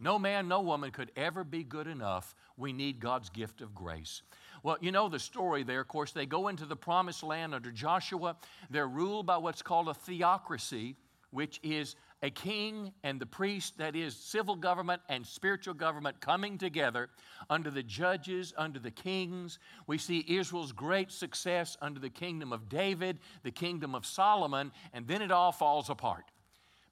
[0.00, 2.34] No man, no woman could ever be good enough.
[2.56, 4.22] We need God's gift of grace.
[4.62, 5.80] Well, you know the story there.
[5.80, 8.36] Of course, they go into the promised land under Joshua.
[8.70, 10.96] They're ruled by what's called a theocracy,
[11.30, 16.58] which is a king and the priest, that is, civil government and spiritual government coming
[16.58, 17.10] together
[17.48, 19.58] under the judges, under the kings.
[19.86, 25.06] We see Israel's great success under the kingdom of David, the kingdom of Solomon, and
[25.06, 26.24] then it all falls apart.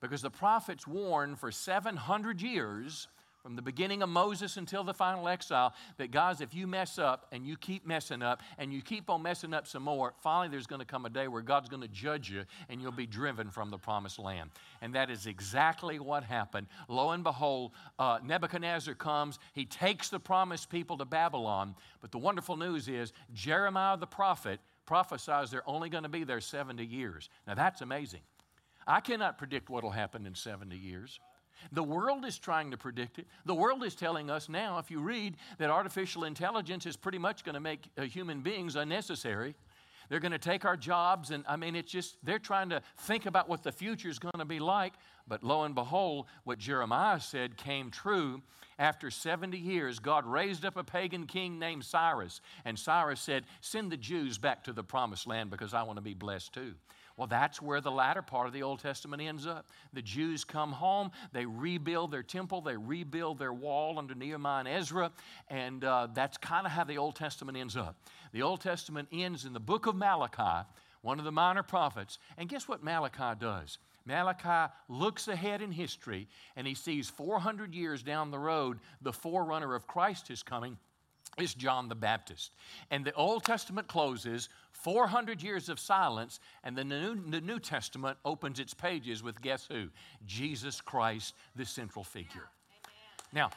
[0.00, 3.08] Because the prophets warn for 700 years
[3.46, 7.28] from the beginning of Moses until the final exile that, guys, if you mess up
[7.30, 10.66] and you keep messing up and you keep on messing up some more, finally there's
[10.66, 13.50] going to come a day where God's going to judge you and you'll be driven
[13.50, 14.50] from the promised land.
[14.82, 16.66] And that is exactly what happened.
[16.88, 21.76] Lo and behold, uh, Nebuchadnezzar comes, he takes the promised people to Babylon.
[22.00, 26.40] But the wonderful news is Jeremiah the prophet prophesies they're only going to be there
[26.40, 27.30] 70 years.
[27.46, 28.22] Now that's amazing.
[28.88, 31.20] I cannot predict what will happen in 70 years.
[31.72, 33.26] The world is trying to predict it.
[33.44, 37.44] The world is telling us now, if you read, that artificial intelligence is pretty much
[37.44, 39.54] going to make uh, human beings unnecessary.
[40.08, 43.26] They're going to take our jobs, and I mean, it's just, they're trying to think
[43.26, 44.94] about what the future is going to be like.
[45.26, 48.42] But lo and behold, what Jeremiah said came true.
[48.78, 52.40] After 70 years, God raised up a pagan king named Cyrus.
[52.64, 56.02] And Cyrus said, Send the Jews back to the promised land because I want to
[56.02, 56.74] be blessed too.
[57.16, 59.66] Well, that's where the latter part of the Old Testament ends up.
[59.94, 64.68] The Jews come home, they rebuild their temple, they rebuild their wall under Nehemiah and
[64.68, 65.10] Ezra,
[65.48, 67.96] and uh, that's kind of how the Old Testament ends up.
[68.32, 70.68] The Old Testament ends in the book of Malachi,
[71.00, 72.18] one of the minor prophets.
[72.36, 73.78] And guess what Malachi does?
[74.04, 79.74] Malachi looks ahead in history and he sees 400 years down the road, the forerunner
[79.74, 80.76] of Christ is coming
[81.38, 82.52] is John the Baptist.
[82.90, 84.48] And the Old Testament closes
[84.82, 89.66] 400 years of silence, and the New, the New Testament opens its pages with guess
[89.70, 89.88] who?
[90.26, 92.48] Jesus Christ, the central figure.
[93.32, 93.50] Now,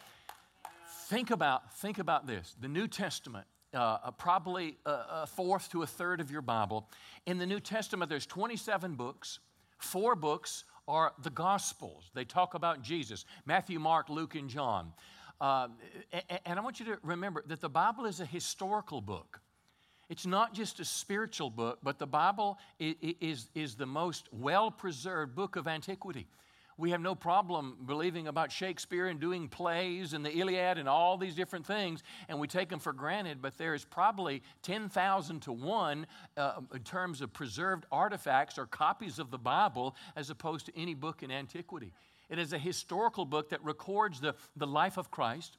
[1.08, 2.56] think about, think about this.
[2.60, 6.90] The New Testament, uh, uh, probably a, a fourth to a third of your Bible.
[7.26, 9.40] In the New Testament, there's 27 books.
[9.78, 12.10] Four books are the Gospels.
[12.14, 14.94] They talk about Jesus Matthew, Mark, Luke, and John.
[15.40, 15.68] Uh,
[16.46, 19.40] and I want you to remember that the Bible is a historical book.
[20.10, 25.36] It's not just a spiritual book, but the Bible is, is the most well preserved
[25.36, 26.28] book of antiquity.
[26.80, 31.18] We have no problem believing about Shakespeare and doing plays and the Iliad and all
[31.18, 35.52] these different things, and we take them for granted, but there is probably 10,000 to
[35.52, 40.80] 1 uh, in terms of preserved artifacts or copies of the Bible as opposed to
[40.80, 41.92] any book in antiquity.
[42.30, 45.58] It is a historical book that records the, the life of Christ.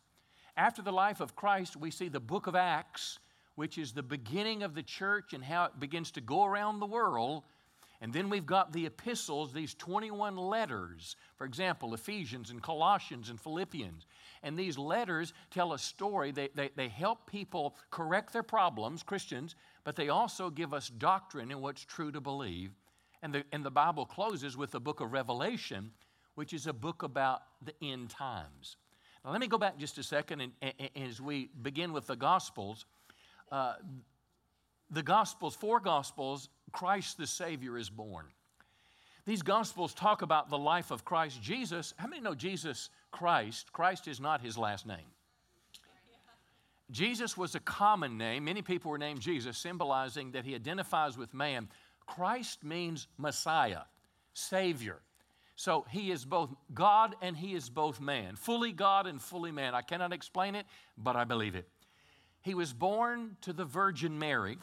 [0.56, 3.18] After the life of Christ, we see the book of Acts,
[3.61, 6.87] which is the beginning of the church and how it begins to go around the
[6.87, 7.42] world.
[8.01, 13.38] And then we've got the epistles, these 21 letters, for example, Ephesians and Colossians and
[13.38, 14.07] Philippians.
[14.42, 16.31] And these letters tell a story.
[16.33, 21.51] They, they, they help people correct their problems, Christians, but they also give us doctrine
[21.51, 22.70] and what's true to believe.
[23.23, 25.90] And the, and the Bible closes with the book of Revelation,
[26.35, 28.79] which is a book about the end times.
[29.23, 32.07] Now, let me go back just a second, and, and, and as we begin with
[32.07, 32.87] the Gospels,
[33.50, 33.74] uh,
[34.90, 38.26] the Gospels, four Gospels, Christ the Savior is born.
[39.26, 41.94] These Gospels talk about the life of Christ Jesus.
[41.96, 43.72] How many know Jesus Christ?
[43.72, 45.06] Christ is not his last name.
[46.90, 48.44] Jesus was a common name.
[48.44, 51.68] Many people were named Jesus, symbolizing that he identifies with man.
[52.06, 53.82] Christ means Messiah,
[54.34, 55.00] Savior.
[55.54, 59.74] So he is both God and he is both man, fully God and fully man.
[59.74, 60.66] I cannot explain it,
[60.98, 61.68] but I believe it.
[62.42, 64.59] He was born to the Virgin Mary.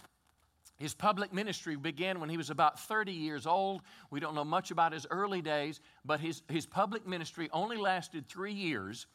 [0.77, 3.81] His public ministry began when he was about 30 years old.
[4.11, 8.27] We don't know much about his early days, but his, his public ministry only lasted
[8.27, 9.07] three years.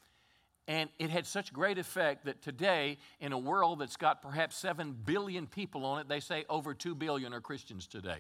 [0.68, 4.96] And it had such great effect that today, in a world that's got perhaps 7
[5.04, 8.18] billion people on it, they say over 2 billion are Christians today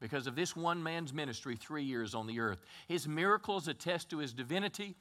[0.00, 2.58] because of this one man's ministry, three years on the earth.
[2.88, 4.96] His miracles attest to his divinity.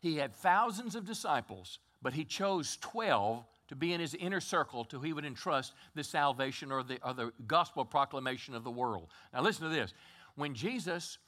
[0.00, 4.84] He had thousands of disciples, but he chose 12 to be in his inner circle
[4.84, 9.08] till he would entrust the salvation or the, or the gospel proclamation of the world.
[9.32, 9.94] Now, listen to this.
[10.34, 11.18] When Jesus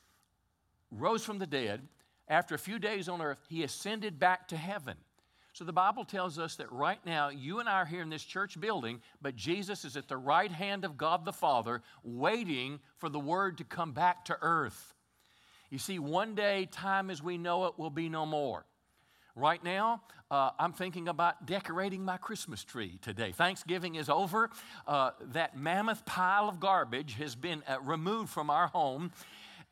[0.90, 1.86] rose from the dead,
[2.28, 4.96] after a few days on earth, he ascended back to heaven.
[5.52, 8.22] So the Bible tells us that right now, you and I are here in this
[8.22, 13.08] church building, but Jesus is at the right hand of God the Father, waiting for
[13.08, 14.94] the word to come back to earth.
[15.68, 18.64] You see, one day, time as we know it will be no more.
[19.36, 23.32] Right now, uh, I'm thinking about decorating my Christmas tree today.
[23.32, 24.50] Thanksgiving is over.
[24.86, 29.12] Uh, that mammoth pile of garbage has been uh, removed from our home.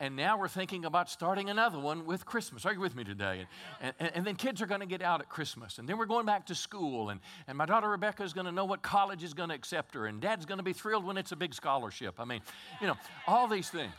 [0.00, 2.64] And now we're thinking about starting another one with Christmas.
[2.64, 3.46] Are you with me today?
[3.80, 5.78] And, and, and then kids are going to get out at Christmas.
[5.78, 7.10] And then we're going back to school.
[7.10, 7.18] And,
[7.48, 10.06] and my daughter Rebecca is going to know what college is going to accept her.
[10.06, 12.20] And dad's going to be thrilled when it's a big scholarship.
[12.20, 12.42] I mean,
[12.80, 13.92] you know, all these things.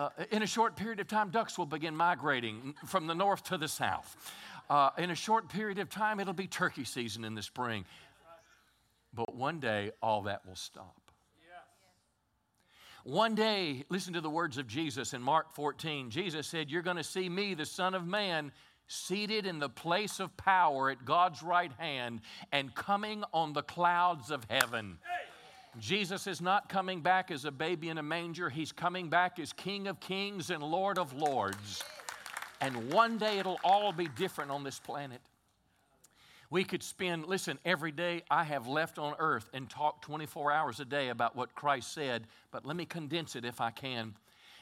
[0.00, 3.58] Uh, in a short period of time, ducks will begin migrating from the north to
[3.58, 4.16] the south.
[4.70, 7.84] Uh, in a short period of time, it'll be turkey season in the spring.
[9.12, 10.94] But one day, all that will stop.
[13.02, 16.10] One day, listen to the words of Jesus in Mark 14.
[16.10, 18.52] Jesus said, You're going to see me, the Son of Man,
[18.86, 22.20] seated in the place of power at God's right hand
[22.52, 24.98] and coming on the clouds of heaven.
[25.78, 29.52] Jesus is not coming back as a baby in a manger, He's coming back as
[29.52, 31.82] King of kings and Lord of lords.
[32.60, 35.20] And one day it'll all be different on this planet.
[36.50, 40.80] We could spend, listen, every day I have left on earth and talk 24 hours
[40.80, 44.14] a day about what Christ said, but let me condense it if I can.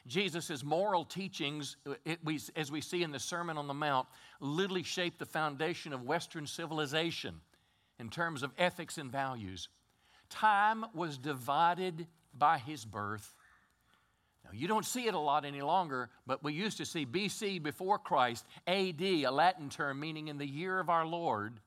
[0.07, 4.07] Jesus' moral teachings, uh, it, we, as we see in the Sermon on the Mount,
[4.41, 7.41] literally shaped the foundation of Western civilization
[7.99, 9.69] in terms of ethics and values.
[10.29, 12.07] Time was divided
[12.37, 13.35] by his birth
[14.49, 17.63] now, you don't see it a lot any longer, but we used to see BC
[17.63, 21.61] before Christ, AD, a Latin term meaning in the year of our Lord.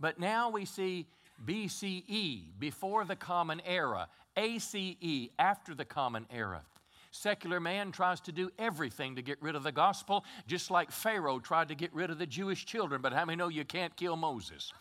[0.00, 1.06] But now we see
[1.44, 6.62] BCE, before the Common Era, ACE, after the Common Era.
[7.10, 11.38] Secular man tries to do everything to get rid of the gospel, just like Pharaoh
[11.38, 13.00] tried to get rid of the Jewish children.
[13.00, 14.72] But how many know you can't kill Moses?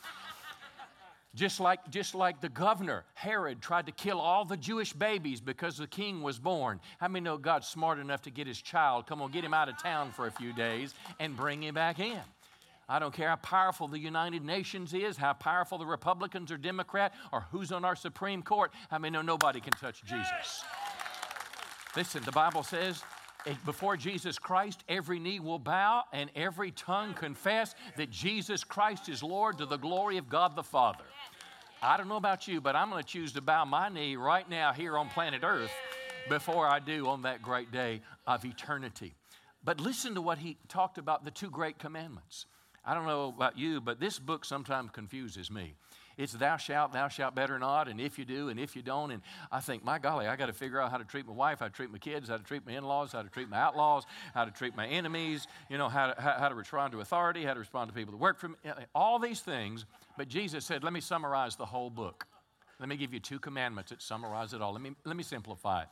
[1.35, 5.77] Just like, just like the governor, Herod, tried to kill all the Jewish babies because
[5.77, 6.79] the king was born.
[6.99, 9.67] How many know God's smart enough to get his child, come on, get him out
[9.67, 12.21] of town for a few days and bring him back in?
[12.87, 17.13] I don't care how powerful the United Nations is, how powerful the Republicans or Democrat,
[17.31, 18.71] or who's on our Supreme Court.
[18.91, 20.63] How many know nobody can touch Jesus?
[21.95, 23.01] Listen, the Bible says
[23.47, 29.09] eh, before Jesus Christ, every knee will bow and every tongue confess that Jesus Christ
[29.09, 31.05] is Lord to the glory of God the Father.
[31.85, 34.49] I don't know about you, but I'm going to choose to bow my knee right
[34.49, 35.71] now here on planet Earth
[36.29, 39.13] before I do on that great day of eternity.
[39.65, 42.45] But listen to what he talked about the two great commandments.
[42.85, 45.73] I don't know about you, but this book sometimes confuses me.
[46.17, 49.11] It's thou shalt, thou shalt better not, and if you do, and if you don't.
[49.11, 49.21] And
[49.51, 51.67] I think, my golly, I got to figure out how to treat my wife, how
[51.67, 54.05] to treat my kids, how to treat my in laws, how to treat my outlaws,
[54.33, 57.53] how to treat my enemies, you know, how to, how, to respond to authority, how
[57.53, 58.55] to respond to people that work for me,
[58.93, 59.85] all these things
[60.17, 62.25] but Jesus said, let me summarize the whole book.
[62.79, 64.73] Let me give you two commandments that summarize it all.
[64.73, 65.87] Let me, let me simplify it.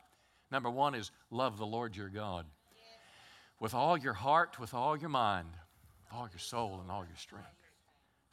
[0.50, 2.46] Number one is love the Lord your God
[3.58, 5.48] with all your heart, with all your mind,
[6.12, 7.46] all your soul, and all your strength.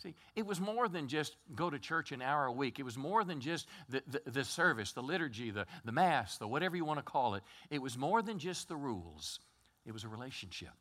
[0.02, 2.80] See, it was more than just go to church an hour a week.
[2.80, 6.48] It was more than just the, the, the, service, the liturgy, the, the mass, the
[6.48, 7.44] whatever you want to call it.
[7.70, 9.40] It was more than just the rules,
[9.86, 10.72] it was a relationship.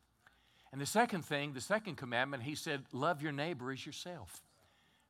[0.71, 4.43] And the second thing, the second commandment, he said, love your neighbor as yourself.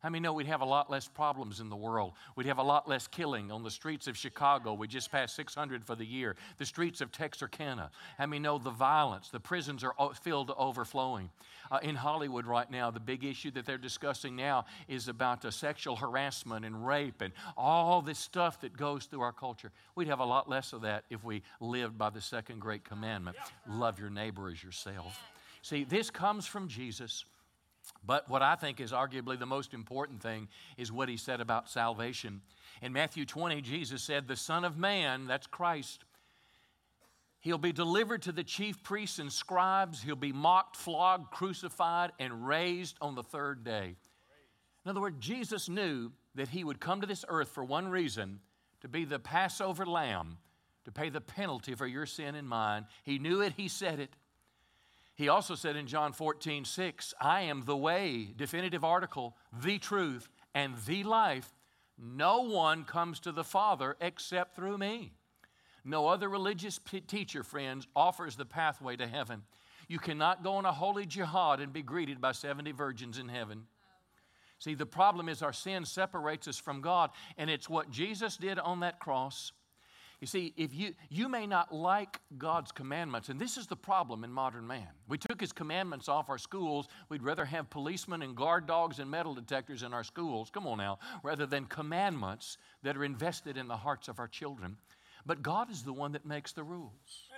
[0.01, 2.13] How many know we'd have a lot less problems in the world?
[2.37, 4.75] We'd have a lot less killing on the streets of Chicago.
[4.75, 6.37] We just passed 600 for the year.
[6.59, 7.91] The streets of Texarkana.
[8.17, 9.29] How many know the violence?
[9.29, 11.31] The prisons are filled to overflowing.
[11.71, 15.51] Uh, in Hollywood right now, the big issue that they're discussing now is about uh,
[15.51, 19.73] sexual harassment and rape and all this stuff that goes through our culture.
[19.97, 23.37] We'd have a lot less of that if we lived by the second great commandment
[23.69, 25.21] love your neighbor as yourself.
[25.63, 27.25] See, this comes from Jesus.
[28.05, 31.69] But what I think is arguably the most important thing is what he said about
[31.69, 32.41] salvation.
[32.83, 36.05] In Matthew 20, Jesus said, The Son of Man, that's Christ,
[37.41, 40.03] he'll be delivered to the chief priests and scribes.
[40.03, 43.97] He'll be mocked, flogged, crucified, and raised on the third day.
[44.85, 48.41] In other words, Jesus knew that he would come to this earth for one reason
[48.81, 50.39] to be the Passover lamb,
[50.85, 52.87] to pay the penalty for your sin and mine.
[53.03, 54.15] He knew it, he said it.
[55.19, 60.29] He also said in John 14, 6, I am the way, definitive article, the truth,
[60.55, 61.53] and the life.
[61.99, 65.11] No one comes to the Father except through me.
[65.85, 69.43] No other religious p- teacher, friends, offers the pathway to heaven.
[69.89, 73.65] You cannot go on a holy jihad and be greeted by 70 virgins in heaven.
[74.61, 78.61] See, the problem is our sin separates us from God, and it's what Jesus did
[78.61, 79.51] on that cross
[80.21, 84.25] you see, if you you may not like God's commandments, and this is the problem
[84.25, 84.89] in modern man.
[85.09, 86.89] We took his commandments off our schools.
[87.09, 90.51] We'd rather have policemen and guard dogs and metal detectors in our schools.
[90.51, 94.77] Come on now, rather than commandments that are invested in the hearts of our children.
[95.25, 97.29] But God is the one that makes the rules.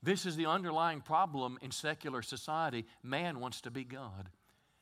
[0.00, 2.86] This is the underlying problem in secular society.
[3.02, 4.28] Man wants to be God.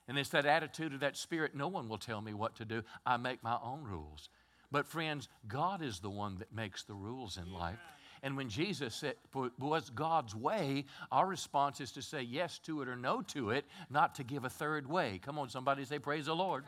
[0.09, 2.83] And it's that attitude of that spirit no one will tell me what to do.
[3.05, 4.29] I make my own rules.
[4.71, 7.79] But, friends, God is the one that makes the rules in life.
[8.23, 9.15] And when Jesus said,
[9.59, 13.67] was God's way, our response is to say yes to it or no to it,
[13.91, 15.21] not to give a third way.
[15.25, 16.65] Come on, somebody say, Praise the Lord.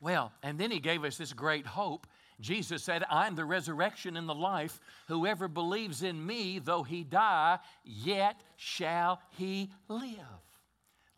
[0.00, 2.06] Well, and then he gave us this great hope.
[2.40, 4.78] Jesus said, I'm the resurrection and the life.
[5.08, 10.18] Whoever believes in me, though he die, yet shall he live.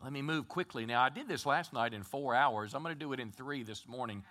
[0.01, 1.01] Let me move quickly now.
[1.01, 2.73] I did this last night in four hours.
[2.73, 4.23] I'm going to do it in three this morning.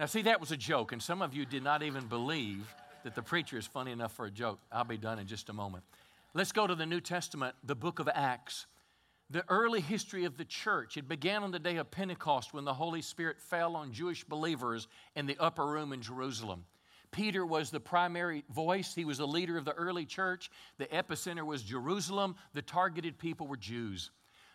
[0.00, 2.74] Now, see, that was a joke, and some of you did not even believe
[3.04, 4.58] that the preacher is funny enough for a joke.
[4.72, 5.84] I'll be done in just a moment.
[6.32, 8.66] Let's go to the New Testament, the book of Acts.
[9.30, 10.96] The early history of the church.
[10.96, 14.88] It began on the day of Pentecost when the Holy Spirit fell on Jewish believers
[15.14, 16.64] in the upper room in Jerusalem.
[17.12, 18.94] Peter was the primary voice.
[18.94, 20.50] He was the leader of the early church.
[20.78, 22.34] The epicenter was Jerusalem.
[22.52, 24.10] The targeted people were Jews.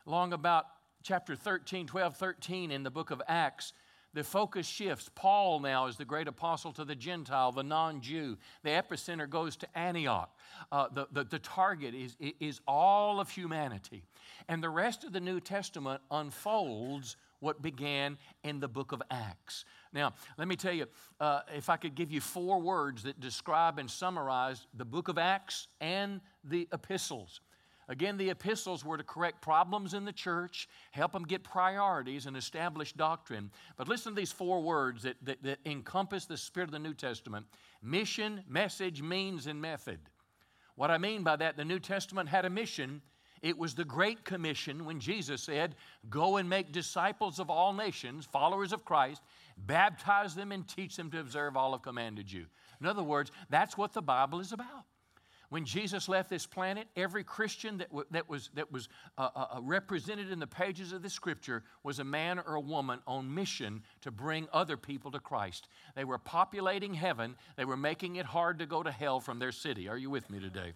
[0.05, 0.65] Long about
[1.01, 3.71] chapter 13, 12, 13 in the book of Acts,
[4.13, 5.09] the focus shifts.
[5.15, 8.37] Paul now is the great apostle to the Gentile, the non Jew.
[8.63, 10.29] The epicenter goes to Antioch.
[10.71, 14.03] Uh, the, the, the target is, is all of humanity.
[14.47, 19.65] And the rest of the New Testament unfolds what began in the book of Acts.
[19.93, 20.87] Now, let me tell you,
[21.19, 25.17] uh, if I could give you four words that describe and summarize the book of
[25.17, 27.41] Acts and the epistles.
[27.89, 32.37] Again, the epistles were to correct problems in the church, help them get priorities, and
[32.37, 33.49] establish doctrine.
[33.77, 36.93] But listen to these four words that, that, that encompass the spirit of the New
[36.93, 37.47] Testament
[37.81, 39.99] mission, message, means, and method.
[40.75, 43.01] What I mean by that, the New Testament had a mission.
[43.41, 45.75] It was the Great Commission when Jesus said,
[46.11, 49.23] Go and make disciples of all nations, followers of Christ,
[49.57, 52.45] baptize them and teach them to observe all I've commanded you.
[52.79, 54.85] In other words, that's what the Bible is about.
[55.49, 58.87] When Jesus left this planet, every Christian that, w- that was, that was
[59.17, 62.59] uh, uh, uh, represented in the pages of the scripture was a man or a
[62.59, 65.67] woman on mission to bring other people to Christ.
[65.95, 69.51] They were populating heaven, they were making it hard to go to hell from their
[69.51, 69.89] city.
[69.89, 70.73] Are you with me today?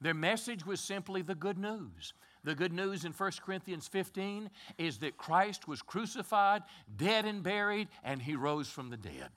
[0.00, 2.12] Their message was simply the good news.
[2.42, 6.62] The good news in 1 Corinthians 15 is that Christ was crucified,
[6.96, 9.28] dead and buried, and he rose from the dead.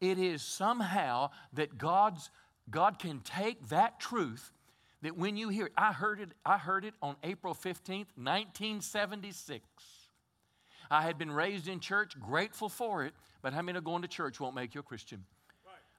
[0.00, 2.28] It is somehow that God's
[2.70, 4.52] God can take that truth
[5.02, 9.64] that when you hear it, I heard it, I heard it on April 15th, 1976.
[10.90, 14.08] I had been raised in church, grateful for it, but how many know going to
[14.08, 15.24] church won't make you a Christian?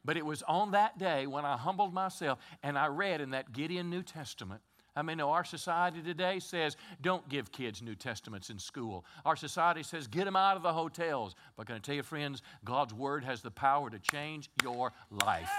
[0.05, 3.53] But it was on that day when I humbled myself and I read in that
[3.53, 4.61] Gideon New Testament.
[4.95, 9.05] I mean, no, our society today says don't give kids New Testaments in school.
[9.25, 11.35] Our society says get them out of the hotels.
[11.57, 15.49] But can I tell you, friends, God's Word has the power to change your life.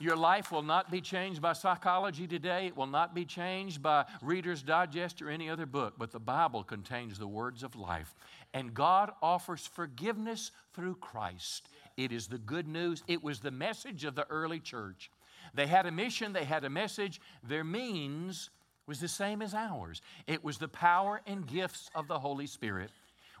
[0.00, 2.66] Your life will not be changed by psychology today.
[2.66, 6.64] It will not be changed by Reader's Digest or any other book, but the Bible
[6.64, 8.14] contains the words of life.
[8.54, 11.68] And God offers forgiveness through Christ.
[11.98, 13.04] It is the good news.
[13.08, 15.10] It was the message of the early church.
[15.52, 17.20] They had a mission, they had a message.
[17.46, 18.48] Their means
[18.86, 20.00] was the same as ours.
[20.26, 22.90] It was the power and gifts of the Holy Spirit.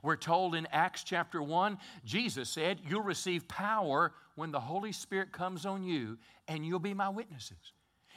[0.02, 5.32] We're told in Acts chapter 1, Jesus said, You'll receive power when the Holy Spirit
[5.32, 6.16] comes on you,
[6.48, 7.74] and you'll be my witnesses.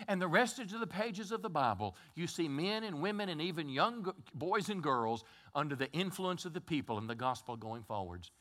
[0.08, 3.42] And the rest of the pages of the Bible, you see men and women and
[3.42, 7.84] even young boys and girls under the influence of the people and the gospel going
[7.84, 8.32] forwards.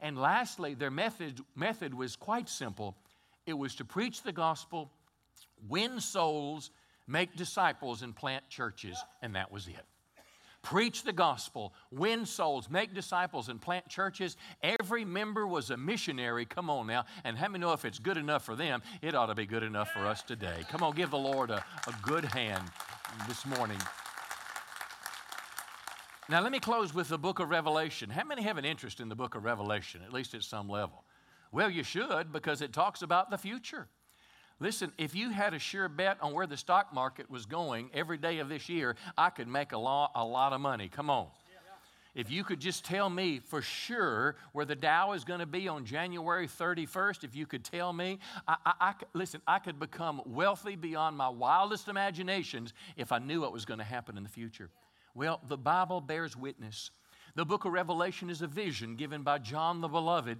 [0.00, 2.96] And lastly, their method, method was quite simple
[3.44, 4.90] it was to preach the gospel,
[5.68, 6.70] win souls,
[7.06, 9.84] make disciples, and plant churches, and that was it
[10.68, 14.36] preach the gospel, win souls, make disciples, and plant churches.
[14.62, 16.44] Every member was a missionary.
[16.44, 17.06] Come on now.
[17.24, 19.62] And let me know if it's good enough for them, it ought to be good
[19.62, 20.66] enough for us today?
[20.68, 22.62] Come on, give the Lord a, a good hand
[23.26, 23.78] this morning.
[26.28, 28.10] Now, let me close with the book of Revelation.
[28.10, 31.02] How many have an interest in the book of Revelation, at least at some level?
[31.50, 33.88] Well, you should because it talks about the future.
[34.60, 38.18] Listen, if you had a sure bet on where the stock market was going every
[38.18, 40.88] day of this year, I could make a lot, a lot of money.
[40.88, 41.28] Come on.
[42.14, 45.68] If you could just tell me for sure where the Dow is going to be
[45.68, 50.22] on January 31st, if you could tell me, I, I, I, listen, I could become
[50.26, 54.28] wealthy beyond my wildest imaginations if I knew what was going to happen in the
[54.28, 54.68] future.
[55.14, 56.90] Well, the Bible bears witness.
[57.36, 60.38] The book of Revelation is a vision given by John the Beloved.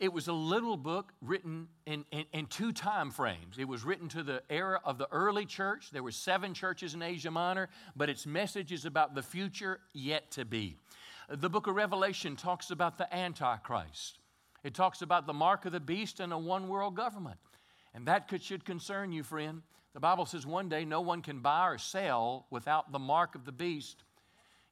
[0.00, 3.58] It was a little book written in, in, in, two time frames.
[3.58, 5.90] It was written to the era of the early church.
[5.90, 10.30] There were seven churches in Asia Minor, but its message is about the future yet
[10.32, 10.76] to be.
[11.28, 14.18] The book of Revelation talks about the Antichrist.
[14.62, 17.38] It talks about the mark of the beast and a one world government.
[17.94, 19.62] And that could, should concern you, friend.
[19.92, 23.44] The Bible says one day no one can buy or sell without the mark of
[23.44, 24.02] the beast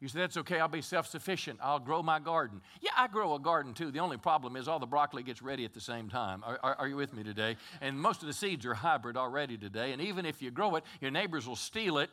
[0.02, 1.60] you say, that's okay, I'll be self sufficient.
[1.62, 2.60] I'll grow my garden.
[2.80, 3.92] Yeah, I grow a garden too.
[3.92, 6.42] The only problem is all the broccoli gets ready at the same time.
[6.44, 7.56] Are, are, are, you with me today?
[7.80, 9.92] And most of the seeds are hybrid already today.
[9.92, 12.10] And even if you grow it, your neighbors will steal it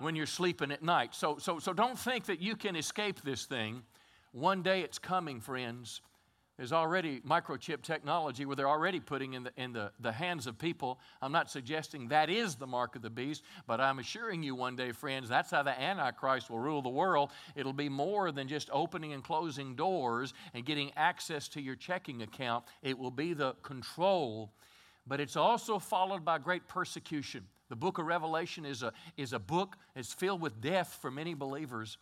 [0.00, 1.14] when you're sleeping at night.
[1.14, 3.82] So, so, so don't think that you can escape this thing.
[4.32, 6.00] One day it's coming, friends.
[6.58, 10.58] There's already microchip technology where they're already putting in the, in the, the hands of
[10.58, 10.98] people.
[11.22, 14.74] I'm not suggesting that is the mark of the beast, but I'm assuring you one
[14.74, 17.30] day, friends, that's how the Antichrist will rule the world.
[17.54, 22.22] It'll be more than just opening and closing doors and getting access to your checking
[22.22, 24.50] account, it will be the control.
[25.06, 27.46] But it's also followed by great persecution.
[27.68, 31.34] The book of Revelation is a, is a book that's filled with death for many
[31.34, 31.98] believers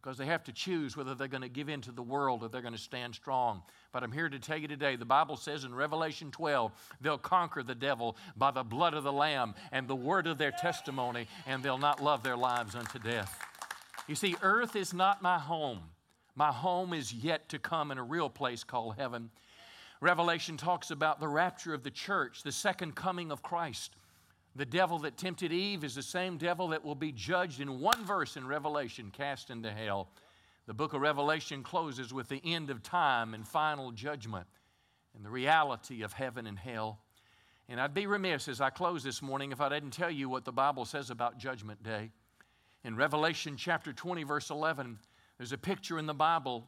[0.00, 2.48] because they have to choose whether they're going to give in to the world or
[2.48, 3.62] they're going to stand strong.
[3.92, 7.62] But I'm here to tell you today the Bible says in Revelation 12, they'll conquer
[7.62, 11.62] the devil by the blood of the Lamb and the word of their testimony, and
[11.62, 13.38] they'll not love their lives unto death.
[14.06, 15.80] You see, earth is not my home.
[16.34, 19.30] My home is yet to come in a real place called heaven.
[20.00, 23.96] Revelation talks about the rapture of the church, the second coming of Christ.
[24.58, 28.04] The devil that tempted Eve is the same devil that will be judged in one
[28.04, 30.08] verse in Revelation, cast into hell.
[30.66, 34.48] The book of Revelation closes with the end of time and final judgment
[35.14, 36.98] and the reality of heaven and hell.
[37.68, 40.44] And I'd be remiss as I close this morning if I didn't tell you what
[40.44, 42.10] the Bible says about Judgment Day.
[42.82, 44.98] In Revelation chapter 20, verse 11,
[45.36, 46.66] there's a picture in the Bible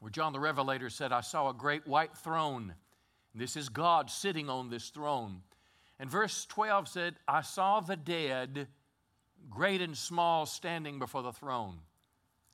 [0.00, 2.74] where John the Revelator said, I saw a great white throne.
[3.32, 5.42] This is God sitting on this throne.
[6.02, 8.66] And verse 12 said, I saw the dead,
[9.48, 11.78] great and small, standing before the throne.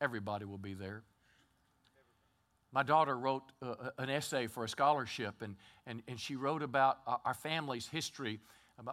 [0.03, 1.03] Everybody will be there.
[2.72, 6.62] My daughter wrote uh, uh an essay for a scholarship, and, and, and she wrote
[6.62, 8.38] about our family's history.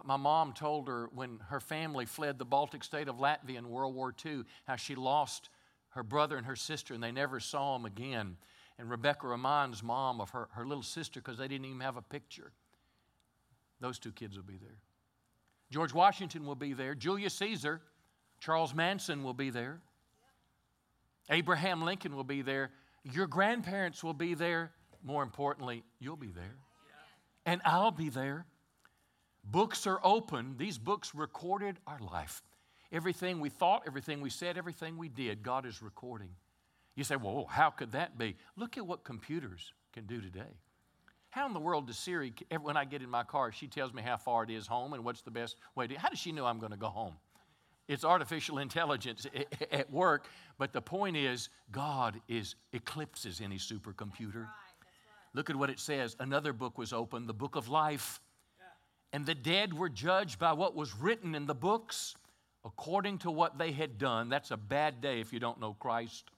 [0.04, 3.94] My mom told her when her family fled the Baltic state of Latvia in World
[3.94, 5.50] War II, how she lost
[5.90, 8.38] her brother and her sister, and they never saw them again.
[8.78, 12.02] And Rebecca reminds mom of her, her little sister because they didn't even have a
[12.02, 12.52] picture.
[13.80, 14.78] Those two kids will be there.
[15.70, 16.94] George Washington will be there.
[16.94, 17.80] Julius Caesar,
[18.40, 19.80] Charles Manson will be there.
[21.28, 22.70] Abraham Lincoln will be there.
[23.02, 24.72] Your grandparents will be there.
[25.02, 26.56] More importantly, you'll be there.
[27.44, 28.46] And I'll be there.
[29.44, 30.56] Books are open.
[30.56, 32.42] These books recorded our life.
[32.92, 36.30] Everything we thought, everything we said, everything we did, God is recording.
[36.94, 38.36] You say, well, how could that be?
[38.56, 40.58] Look at what computers can do today.
[41.36, 42.32] How in the world does Siri,
[42.62, 45.04] when I get in my car, she tells me how far it is home and
[45.04, 47.12] what's the best way to, how does she know I'm going to go home?
[47.88, 49.26] It's artificial intelligence
[49.70, 54.48] at work, but the point is, God is eclipses any supercomputer.
[55.34, 56.16] Look at what it says.
[56.18, 58.18] Another book was opened, the book of life.
[59.12, 62.14] And the dead were judged by what was written in the books
[62.64, 64.30] according to what they had done.
[64.30, 66.30] That's a bad day if you don't know Christ.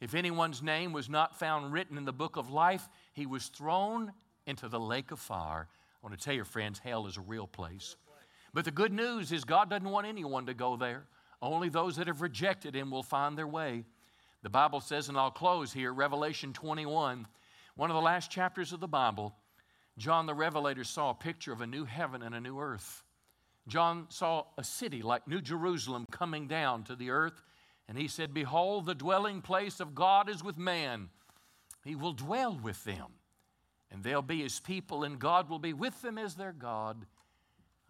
[0.00, 4.12] If anyone's name was not found written in the book of life, he was thrown
[4.46, 5.68] into the lake of fire.
[5.70, 7.96] I want to tell you, friends, hell is a real place.
[8.52, 11.04] But the good news is God doesn't want anyone to go there.
[11.42, 13.84] Only those that have rejected Him will find their way.
[14.42, 17.26] The Bible says, and I'll close here, Revelation 21,
[17.76, 19.34] one of the last chapters of the Bible.
[19.96, 23.02] John the Revelator saw a picture of a new heaven and a new earth.
[23.66, 27.42] John saw a city like New Jerusalem coming down to the earth,
[27.88, 31.08] and he said, Behold, the dwelling place of God is with man.
[31.84, 33.06] He will dwell with them,
[33.90, 37.06] and they'll be his people, and God will be with them as their God.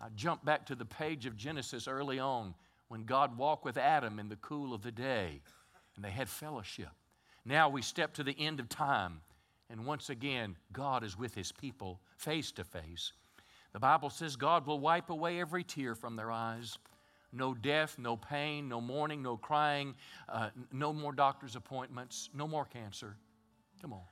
[0.01, 2.55] I jump back to the page of Genesis early on
[2.89, 5.41] when God walked with Adam in the cool of the day,
[5.97, 6.91] and they had fellowship.
[7.45, 9.21] Now we step to the end of time,
[9.71, 13.13] and once again, God is with his people face to face.
[13.73, 16.79] The Bible says God will wipe away every tear from their eyes.
[17.33, 19.97] No death, no pain, no mourning, no crying,
[20.29, 23.17] uh, no more doctor's appointments, no more cancer.
[23.83, 24.03] Come on.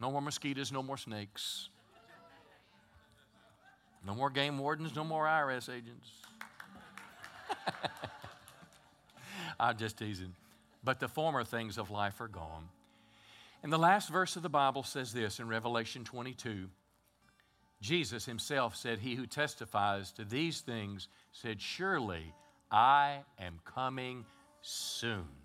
[0.00, 1.68] No more mosquitoes, no more snakes.
[4.06, 6.10] No more game wardens, no more IRS agents.
[9.60, 10.34] I'm just teasing.
[10.82, 12.68] But the former things of life are gone.
[13.62, 16.70] And the last verse of the Bible says this in Revelation 22.
[17.82, 22.32] Jesus himself said, He who testifies to these things said, Surely
[22.70, 24.24] I am coming
[24.62, 25.39] soon.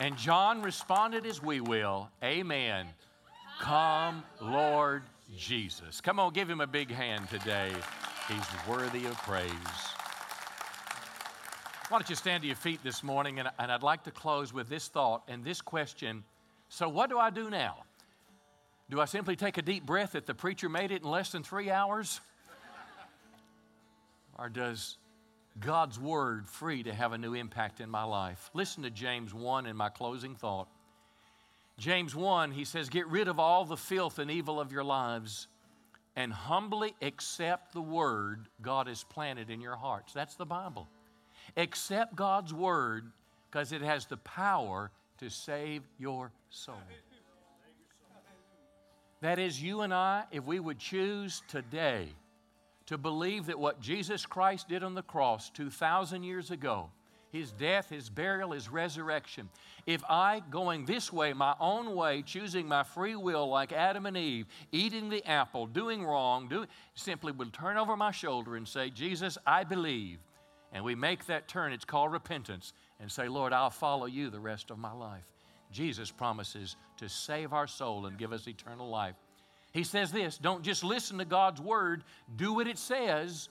[0.00, 2.86] And John responded as we will, Amen.
[3.60, 5.02] Come, Lord
[5.36, 6.00] Jesus.
[6.00, 7.70] Come on, give him a big hand today.
[8.26, 9.50] He's worthy of praise.
[11.90, 13.40] Why don't you stand to your feet this morning?
[13.40, 16.24] And, and I'd like to close with this thought and this question.
[16.70, 17.84] So, what do I do now?
[18.88, 21.42] Do I simply take a deep breath that the preacher made it in less than
[21.42, 22.20] three hours?
[24.38, 24.96] Or does
[25.58, 28.50] God's word free to have a new impact in my life?
[28.54, 30.68] Listen to James 1 in my closing thought.
[31.78, 35.48] James 1, he says, Get rid of all the filth and evil of your lives
[36.16, 40.12] and humbly accept the word God has planted in your hearts.
[40.12, 40.88] That's the Bible.
[41.56, 43.10] Accept God's word
[43.50, 46.76] because it has the power to save your soul.
[49.22, 52.08] That is, you and I, if we would choose today
[52.90, 56.90] to believe that what Jesus Christ did on the cross 2,000 years ago,
[57.32, 59.48] his death, his burial, his resurrection,
[59.86, 64.16] if I, going this way, my own way, choosing my free will like Adam and
[64.16, 68.90] Eve, eating the apple, doing wrong, do, simply would turn over my shoulder and say,
[68.90, 70.18] Jesus, I believe
[70.72, 74.40] and we make that turn, it's called repentance, and say, Lord, I'll follow you the
[74.40, 75.24] rest of my life.
[75.72, 79.16] Jesus promises to save our soul and give us eternal life.
[79.72, 82.04] He says this don't just listen to God's word,
[82.36, 83.48] do what it says,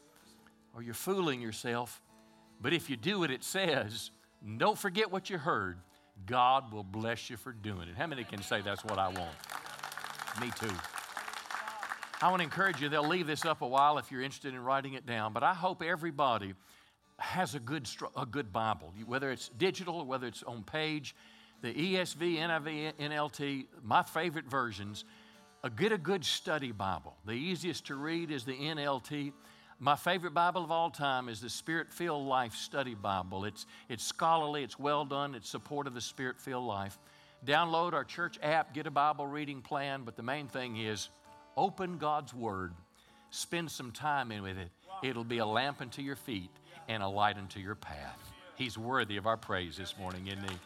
[0.76, 2.02] or you're fooling yourself.
[2.62, 4.12] But if you do what it says,
[4.58, 5.78] don't forget what you heard.
[6.26, 7.96] God will bless you for doing it.
[7.98, 9.36] How many can say that's what I want?
[10.42, 10.76] Me too.
[12.22, 14.62] I want to encourage you, they'll leave this up a while if you're interested in
[14.62, 16.54] writing it down, but I hope everybody
[17.18, 21.16] has a good, a good Bible, whether it's digital or whether it's on page.
[21.62, 25.06] The ESV, NIV, NLT, my favorite versions.
[25.62, 27.16] A, get a good study Bible.
[27.26, 29.34] The easiest to read is the NLT.
[29.80, 33.44] My favorite Bible of all time is the Spirit Filled Life Study Bible.
[33.46, 36.98] It's, it's scholarly, it's well done, it's supportive of the Spirit Filled Life.
[37.46, 41.10] Download our church app, get a Bible reading plan, but the main thing is
[41.58, 42.74] open God's Word.
[43.30, 44.70] Spend some time in with it.
[45.04, 46.52] It'll be a lamp unto your feet
[46.88, 48.20] and a light unto your path.
[48.56, 50.58] He's worthy of our praise this morning, isn't he?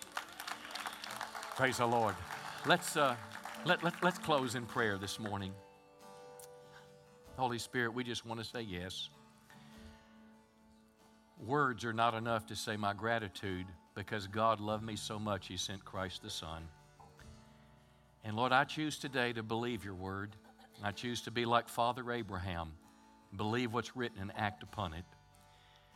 [1.56, 2.16] Praise the Lord.
[2.66, 3.16] Let's, uh,
[3.66, 5.54] let, let, let's close in prayer this morning.
[7.38, 9.10] Holy Spirit, we just want to say yes.
[11.40, 15.58] Words are not enough to say my gratitude because God loved me so much, He
[15.58, 16.64] sent Christ the Son.
[18.24, 20.36] And Lord, I choose today to believe your word.
[20.84, 22.72] I choose to be like Father Abraham,
[23.36, 25.06] believe what's written and act upon it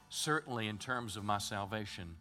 [0.09, 2.15] certainly in terms of my salvation,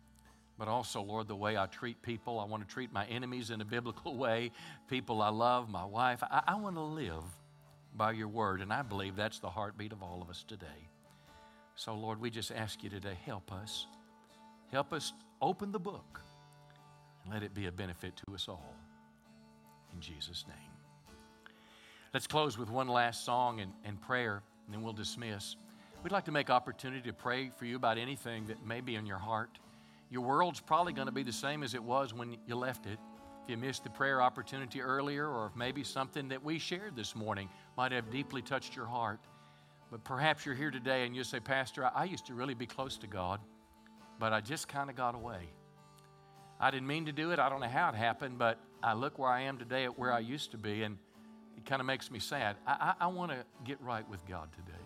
[0.59, 2.41] but also, Lord, the way I treat people.
[2.41, 4.53] I want to treat my enemies in a biblical way,
[4.89, 6.23] people I love, my wife.
[6.23, 7.25] I, I want to live
[7.95, 10.89] by your word, and I believe that's the heartbeat of all of us today.
[11.75, 13.87] So, Lord, we just ask you today, help us.
[14.73, 16.21] Help us open the book
[17.25, 18.75] and let it be a benefit to us all.
[19.93, 20.57] In Jesus' name.
[22.15, 25.57] Let's close with one last song and, and prayer, and then we'll dismiss.
[26.03, 29.07] We'd like to make opportunity to pray for you about anything that may be in
[29.07, 29.59] your heart.
[30.11, 32.99] Your world's probably going to be the same as it was when you left it.
[33.43, 37.15] If you missed the prayer opportunity earlier, or if maybe something that we shared this
[37.15, 39.21] morning might have deeply touched your heart.
[39.91, 42.97] But perhaps you're here today and you say, Pastor, I used to really be close
[42.99, 43.41] to God,
[44.19, 45.49] but I just kind of got away.
[46.59, 47.39] I didn't mean to do it.
[47.39, 50.13] I don't know how it happened, but I look where I am today at where
[50.13, 50.97] I used to be, and
[51.57, 52.57] it kind of makes me sad.
[52.67, 54.79] I, I, I want to get right with God today.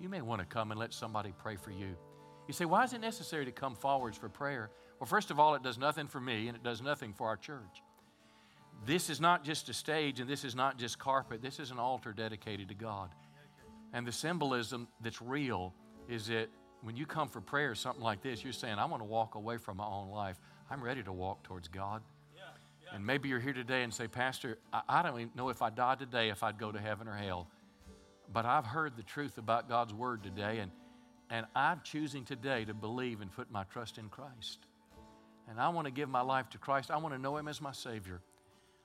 [0.00, 1.96] You may want to come and let somebody pray for you.
[2.48, 4.70] You say, why is it necessary to come forwards for prayer?
[4.98, 7.36] Well, first of all, it does nothing for me and it does nothing for our
[7.36, 7.82] church.
[8.86, 11.42] This is not just a stage and this is not just carpet.
[11.42, 13.10] This is an altar dedicated to God.
[13.92, 15.74] And the symbolism that's real
[16.08, 16.48] is that
[16.82, 19.58] when you come for prayer, something like this, you're saying, I want to walk away
[19.58, 20.40] from my own life.
[20.70, 22.02] I'm ready to walk towards God.
[22.94, 25.68] And maybe you're here today and say, Pastor, I, I don't even know if I
[25.68, 27.48] died today if I'd go to heaven or hell.
[28.32, 30.70] But I've heard the truth about God's word today, and,
[31.30, 34.58] and I'm choosing today to believe and put my trust in Christ.
[35.48, 36.90] And I want to give my life to Christ.
[36.90, 38.20] I want to know Him as my Savior.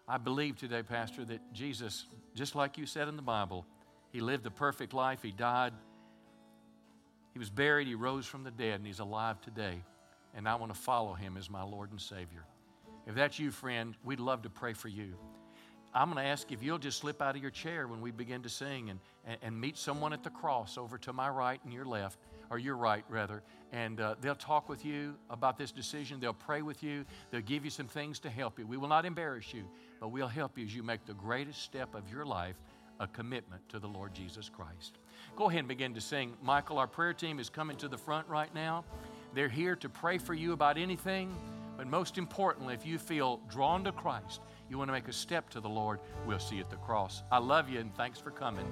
[0.07, 3.65] I believe today, Pastor, that Jesus, just like you said in the Bible,
[4.11, 5.21] He lived a perfect life.
[5.21, 5.73] He died.
[7.33, 7.87] He was buried.
[7.87, 9.83] He rose from the dead, and He's alive today.
[10.35, 12.45] And I want to follow Him as my Lord and Savior.
[13.07, 15.15] If that's you, friend, we'd love to pray for you.
[15.93, 18.41] I'm going to ask if you'll just slip out of your chair when we begin
[18.43, 18.99] to sing and,
[19.43, 22.17] and, meet someone at the cross over to my right and your left,
[22.49, 26.19] or your right, rather, and uh, they'll talk with you about this decision.
[26.19, 27.05] They'll pray with you.
[27.31, 28.67] They'll give you some things to help you.
[28.67, 29.63] We will not embarrass you,
[29.99, 32.55] but we'll help you as you make the greatest step of your life
[32.99, 34.99] a commitment to the Lord Jesus Christ.
[35.35, 36.33] Go ahead and begin to sing.
[36.43, 38.85] Michael, our prayer team is coming to the front right now.
[39.33, 41.35] They're here to pray for you about anything,
[41.75, 45.49] but most importantly, if you feel drawn to Christ, you want to make a step
[45.51, 47.23] to the Lord, we'll see you at the cross.
[47.31, 48.67] I love you and thanks for coming.